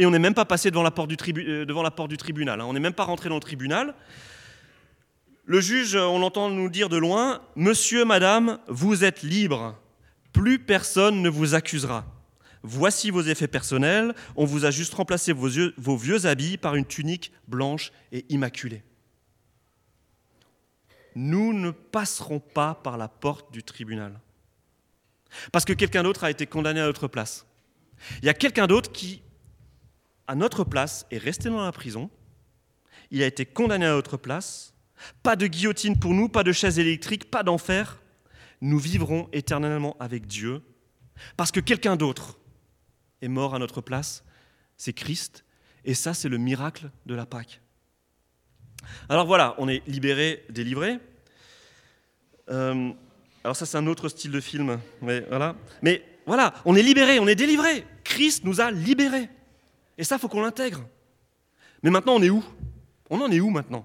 [0.00, 2.16] Et on n'est même pas passé devant la porte du, euh, devant la porte du
[2.16, 2.58] tribunal.
[2.58, 2.64] Hein.
[2.64, 3.94] On n'est même pas rentré dans le tribunal.
[5.44, 9.78] Le juge, on l'entend nous dire de loin, Monsieur, Madame, vous êtes libre.
[10.32, 12.06] Plus personne ne vous accusera.
[12.62, 16.86] Voici vos effets personnels, on vous a juste remplacé vos, vos vieux habits par une
[16.86, 18.82] tunique blanche et immaculée.
[21.14, 24.18] Nous ne passerons pas par la porte du tribunal.
[25.52, 27.44] Parce que quelqu'un d'autre a été condamné à notre place.
[28.22, 29.20] Il y a quelqu'un d'autre qui,
[30.30, 32.08] à notre place, est resté dans la prison.
[33.10, 34.74] Il a été condamné à notre place.
[35.24, 38.00] Pas de guillotine pour nous, pas de chaise électrique, pas d'enfer.
[38.60, 40.62] Nous vivrons éternellement avec Dieu.
[41.36, 42.38] Parce que quelqu'un d'autre
[43.22, 44.22] est mort à notre place,
[44.76, 45.44] c'est Christ,
[45.84, 47.60] et ça c'est le miracle de la Pâque.
[49.08, 50.98] Alors voilà, on est libéré, délivré.
[52.50, 52.92] Euh,
[53.42, 55.56] alors ça c'est un autre style de film, mais voilà.
[55.82, 57.84] Mais voilà, on est libéré, on est délivré.
[58.04, 59.28] Christ nous a libérés.
[60.00, 60.82] Et ça, faut qu'on l'intègre.
[61.82, 62.42] Mais maintenant, on est où?
[63.10, 63.84] On en est où maintenant?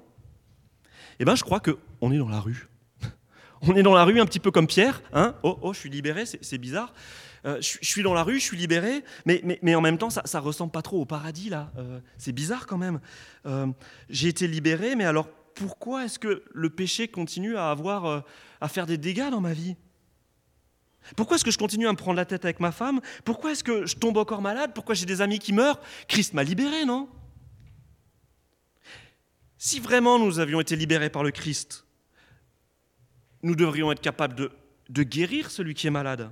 [1.20, 2.70] Eh bien, je crois qu'on est dans la rue.
[3.62, 5.02] On est dans la rue un petit peu comme Pierre.
[5.12, 5.36] Hein?
[5.44, 6.94] Oh, oh, je suis libéré, c'est bizarre.
[7.46, 10.72] Euh, je, suis dans la rue, je suis libéré, mais, en même temps, ça, ressemble
[10.72, 11.74] pas trop au paradis, là.
[11.78, 13.02] Euh, c'est bizarre quand même.
[13.46, 13.68] Euh,
[14.10, 18.24] j'ai été libéré, mais alors pourquoi est-ce que le péché continue à, avoir,
[18.62, 19.76] à faire des dégâts dans ma vie?
[21.16, 23.00] Pourquoi est-ce que je continue à me prendre la tête avec ma femme?
[23.24, 24.72] Pourquoi est-ce que je tombe encore malade?
[24.74, 25.80] Pourquoi j'ai des amis qui meurent?
[26.08, 27.10] Christ m'a libéré, non?
[29.58, 31.86] Si vraiment nous avions été libérés par le Christ,
[33.44, 34.36] nous devrions être capables
[34.90, 36.32] de, guérir celui qui est malade.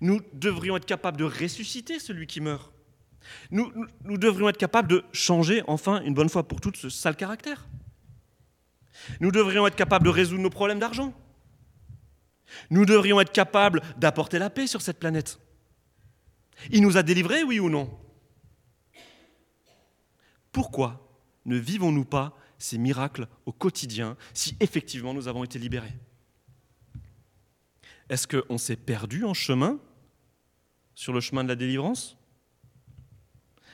[0.00, 2.72] Nous devrions être capables de ressusciter celui qui meurt.
[3.50, 3.72] Nous,
[4.04, 7.66] devrions être capables de changer enfin une bonne fois pour toutes ce sale caractère.
[9.20, 11.12] Nous devrions être capables de résoudre nos problèmes d'argent.
[12.70, 15.38] Nous devrions être capables d'apporter la paix sur cette planète.
[16.70, 17.98] Il nous a délivrés, oui ou non?
[20.52, 21.06] Pourquoi
[21.44, 25.94] ne vivons-nous pas ces miracles au quotidien si effectivement nous avons été libérés?
[28.08, 29.78] Est-ce qu'on s'est perdu en chemin
[30.94, 32.16] sur le chemin de la délivrance?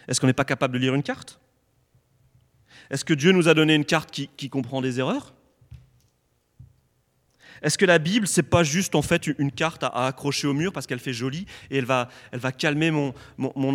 [0.08, 1.38] Est-ce qu'on n'est pas capable de lire une carte?
[2.90, 5.34] Est-ce que Dieu nous a donné une carte qui, comprend des erreurs?
[7.62, 10.72] Est-ce que la Bible, c'est pas juste en fait une carte à, accrocher au mur
[10.72, 13.14] parce qu'elle fait jolie et elle va, elle va calmer mon,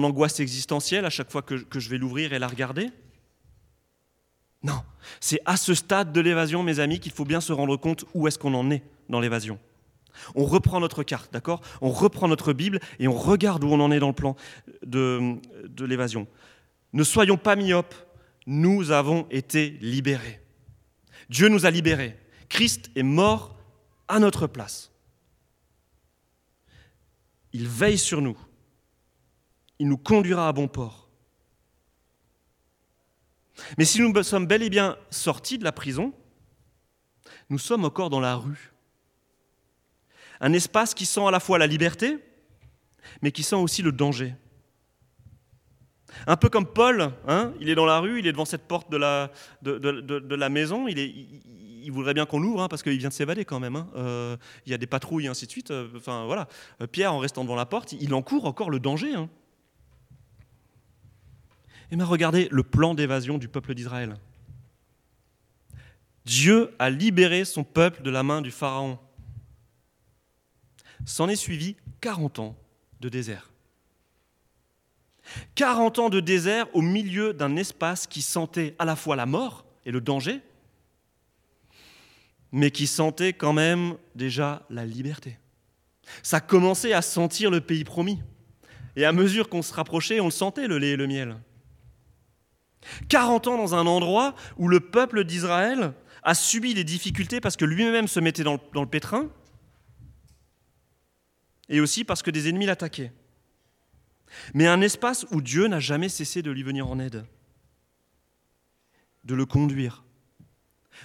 [0.04, 2.90] angoisse existentielle à chaque fois que, que je vais l'ouvrir et la regarder?
[4.64, 4.82] Non,
[5.20, 8.28] c'est à ce stade de l'évasion, mes amis, qu'il faut bien se rendre compte où
[8.28, 9.60] est-ce qu'on en est dans l'évasion.
[10.36, 11.62] On reprend notre carte, d'accord?
[11.80, 14.36] On reprend notre Bible et on regarde où on en est dans le plan
[14.86, 15.36] de,
[15.68, 16.28] de l'évasion.
[16.94, 17.96] Ne soyons pas myopes,
[18.48, 20.42] nous avons été libérés.
[21.30, 22.18] Dieu nous a libérés.
[22.50, 23.57] Christ est mort
[24.08, 24.92] à notre place.
[27.54, 28.38] Il veille sur nous.
[29.80, 31.10] Il nous conduira à bon port.
[33.78, 36.14] Mais si nous sommes bel et bien sortis de la prison,
[37.50, 38.74] nous sommes encore dans la rue.
[40.40, 42.20] Un espace qui sent à la fois la liberté,
[43.22, 44.36] mais qui sent aussi le danger.
[46.26, 48.90] Un peu comme Paul, hein, il est dans la rue, il est devant cette porte
[48.92, 53.60] de la, maison, il, voudrait bien qu'on l'ouvre hein, parce qu'il vient de s'évader quand
[53.60, 53.76] même.
[53.76, 53.88] Hein.
[53.96, 55.72] Euh, il y a des patrouilles et ainsi de suite.
[55.72, 56.48] Euh, enfin voilà,
[56.82, 59.14] euh, Pierre, en restant devant la porte, il encourt encore le danger.
[61.92, 64.18] Et bien regardez le plan d'évasion du peuple d'Israël.
[66.26, 69.00] Dieu a libéré son peuple de la main du Pharaon.
[71.06, 72.56] S'en est suivi 40 ans
[73.00, 73.50] de désert.
[75.56, 79.66] 40 ans de désert au milieu d'un espace qui sentait à la fois la mort
[79.86, 80.42] et le danger,
[82.52, 85.38] mais qui sentait quand même déjà la liberté.
[86.24, 88.22] Ça commençait à sentir le pays promis.
[88.96, 91.38] Et à mesure qu'on se rapprochait, on le sentait, le lait et le miel.
[93.10, 97.66] 40 ans dans un endroit où le peuple d'Israël a subi des difficultés parce que
[97.66, 99.30] lui-même se mettait dans le, pétrin,
[101.70, 103.12] et aussi parce que des ennemis l'attaquaient
[104.54, 107.26] mais un espace où Dieu n'a jamais cessé de lui venir en aide,
[109.24, 110.04] de le conduire,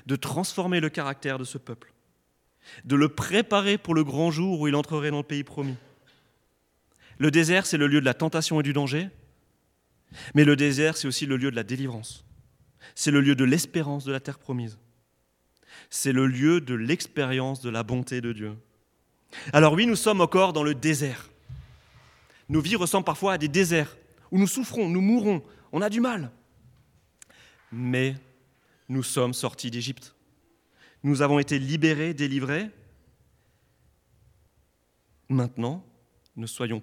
[0.06, 1.92] de transformer le caractère de ce peuple,
[2.84, 5.76] de le préparer pour le grand jour où il entrerait dans le pays promis.
[7.18, 9.08] Le désert, c'est le lieu de la tentation et du danger,
[10.34, 12.24] mais le désert, c'est aussi le lieu de la délivrance.
[12.94, 14.78] C'est le lieu de l'espérance de la terre promise.
[15.88, 18.54] C'est le lieu de l'expérience de la bonté de Dieu.
[19.52, 21.31] Alors oui, nous sommes encore dans le désert.
[22.52, 23.96] Nos vies ressemblent parfois à des déserts
[24.30, 25.42] où nous souffrons, nous mourons,
[25.72, 26.30] on a du mal.
[27.72, 28.14] Mais
[28.90, 30.14] nous sommes sortis d'Égypte.
[31.02, 32.68] Nous avons été libérés, délivrés.
[35.30, 35.82] Maintenant,
[36.36, 36.82] ne soyons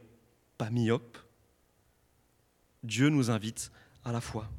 [0.57, 1.19] pas myopes.
[2.81, 3.71] Dieu nous invite
[4.03, 4.49] à la foi.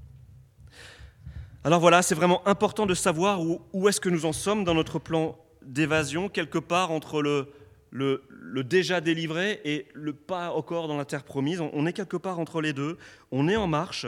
[1.64, 4.74] Alors voilà, c'est vraiment important de savoir où, où est-ce que nous en sommes dans
[4.74, 7.52] notre plan d'évasion, quelque part entre le,
[7.90, 8.22] le,
[8.62, 11.60] déjà délivré et le pas encore dans la terre promise.
[11.60, 12.98] On est quelque part entre les deux,
[13.30, 14.06] on est en marche.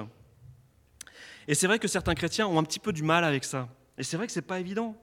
[1.49, 3.69] Et c'est vrai que certains chrétiens ont un petit peu du mal avec ça.
[3.99, 4.97] Et c'est vrai que ce n'est pas évident.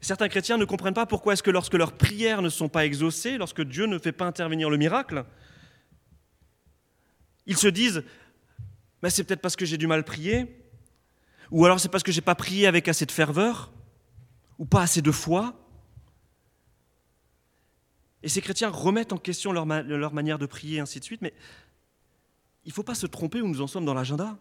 [0.00, 3.38] Certains chrétiens ne comprennent pas pourquoi est-ce que lorsque leurs prières ne sont pas exaucées,
[3.38, 5.24] lorsque Dieu ne fait pas intervenir le miracle,
[7.46, 8.02] ils se disent,
[9.02, 10.58] mais c'est peut-être parce que j'ai du mal prier,
[11.50, 13.70] ou alors c'est parce que j'ai pas prié avec assez de ferveur,
[14.58, 15.61] ou pas assez de foi,
[18.22, 21.22] et ces chrétiens remettent en question leur, manière de prier, ainsi de suite.
[21.22, 21.34] Mais
[22.64, 24.38] il ne faut pas se tromper où nous en sommes dans l'agenda.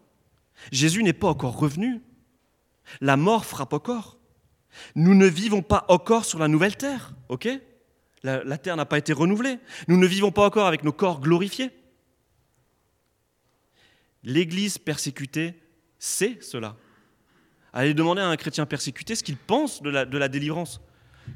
[0.72, 2.02] Jésus n'est pas encore revenu.
[3.00, 4.20] La mort frappe encore.
[4.96, 7.50] Nous ne vivons pas encore sur la nouvelle terre, ok?
[8.24, 9.58] La, terre n'a pas été renouvelée.
[9.88, 11.72] Nous ne vivons pas encore avec nos corps glorifiés.
[14.24, 15.56] L'Église persécutée
[15.98, 16.76] sait cela.
[17.74, 20.82] Allez demander à un chrétien persécuté ce qu'il pense de la délivrance.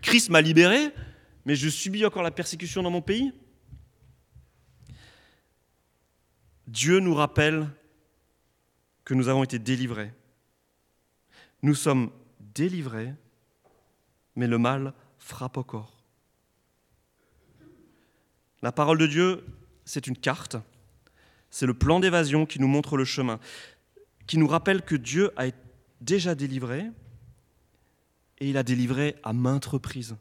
[0.04, 0.94] Christ m'a libéré,
[1.46, 3.32] mais je subis encore la persécution dans mon pays?
[6.68, 7.70] Dieu nous rappelle
[9.04, 10.12] que nous avons été délivrés.
[11.62, 13.14] Nous sommes délivrés,
[14.36, 15.96] mais le mal frappe encore.
[18.64, 19.46] La parole de Dieu,
[19.86, 20.58] c'est une carte,
[21.52, 23.40] c'est le plan d'évasion qui nous montre le chemin,
[24.26, 25.52] qui nous rappelle que Dieu a
[26.02, 26.90] déjà délivré
[28.40, 30.16] et il a délivré à maintes reprises.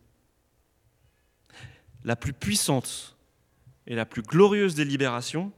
[2.04, 3.16] La plus puissante
[3.86, 5.52] et la plus glorieuse des libérations,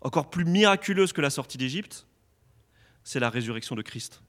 [0.00, 2.06] encore plus miraculeuse que la sortie d'Égypte,
[3.04, 4.22] c'est la résurrection de Christ.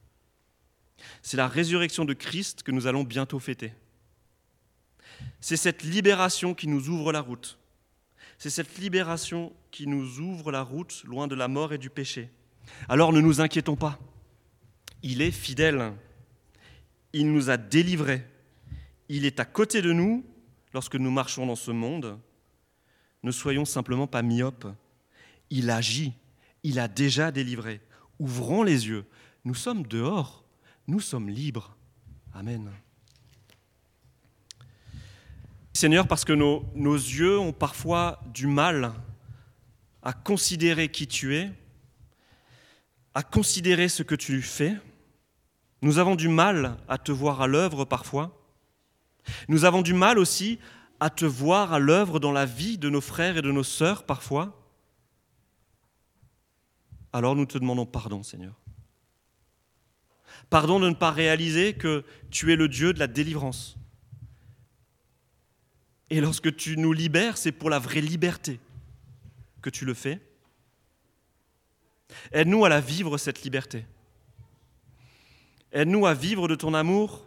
[1.22, 3.72] C'est la résurrection de Christ que nous allons bientôt fêter.
[5.40, 7.58] C'est cette libération qui nous ouvre la route.
[8.38, 12.30] C'est cette libération qui nous ouvre la route loin de la mort et du péché.
[12.88, 13.98] Alors ne nous inquiétons pas.
[15.02, 15.92] Il est fidèle.
[17.12, 18.26] Il nous a délivrés.
[19.08, 20.24] Il est à côté de nous
[20.72, 22.18] lorsque nous marchons dans ce monde.
[23.22, 24.66] Ne soyons simplement pas myopes.
[25.50, 26.12] Il agit.
[26.62, 27.80] Il a déjà délivré.
[28.18, 29.04] Ouvrons les yeux.
[29.44, 30.44] Nous sommes dehors.
[30.86, 31.76] Nous sommes libres.
[32.34, 32.70] Amen.
[35.72, 38.92] Seigneur, parce que nos, nos, yeux ont parfois du mal
[40.02, 41.50] à considérer qui tu es,
[43.14, 44.76] à considérer ce que tu fais.
[45.80, 48.41] Nous avons du mal à te voir à l'œuvre parfois.
[49.48, 50.58] Nous avons du mal aussi
[51.00, 54.04] à te voir à l'œuvre dans la vie de nos frères et de nos sœurs
[54.04, 54.58] parfois.
[57.12, 58.54] Alors nous te demandons pardon, Seigneur.
[60.48, 63.76] Pardon de ne pas réaliser que tu es le Dieu de la délivrance.
[66.10, 68.60] Et lorsque tu nous libères, c'est pour la vraie liberté
[69.62, 70.20] que tu le fais.
[72.32, 73.86] Aide-nous à la vivre, cette liberté.
[75.72, 77.26] Aide-nous à vivre de ton amour.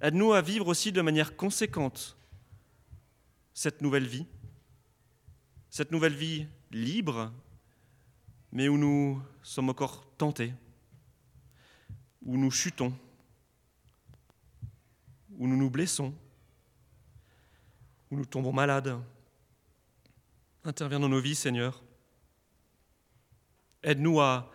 [0.00, 2.16] Aide-nous à vivre aussi de manière conséquente
[3.54, 4.26] cette nouvelle vie.
[5.70, 7.32] Cette nouvelle vie libre,
[8.52, 10.52] mais où nous sommes encore tentés,
[12.22, 12.94] où nous chutons,
[15.38, 16.14] où nous nous blessons,
[18.10, 18.98] où nous tombons malades.
[20.64, 21.82] Interviens dans nos vies, Seigneur.
[23.82, 24.50] Aide-nous à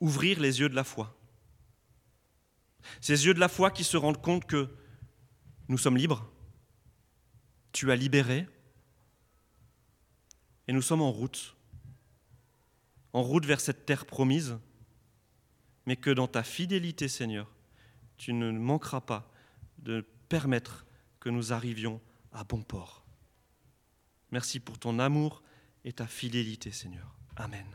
[0.00, 1.17] ouvrir les yeux de la foi.
[3.00, 4.68] Ces yeux de la foi qui se rendent compte que
[5.68, 6.30] nous sommes libres,
[7.72, 8.46] tu as libéré,
[10.66, 11.56] et nous sommes en route,
[13.12, 14.58] en route vers cette terre promise,
[15.86, 17.50] mais que dans ta fidélité, Seigneur,
[18.18, 19.30] tu ne manqueras pas
[19.78, 20.86] de permettre
[21.20, 22.00] que nous arrivions
[22.32, 23.06] à bon port.
[24.30, 25.42] Merci pour ton amour
[25.84, 27.16] et ta fidélité, Seigneur.
[27.36, 27.66] Amen.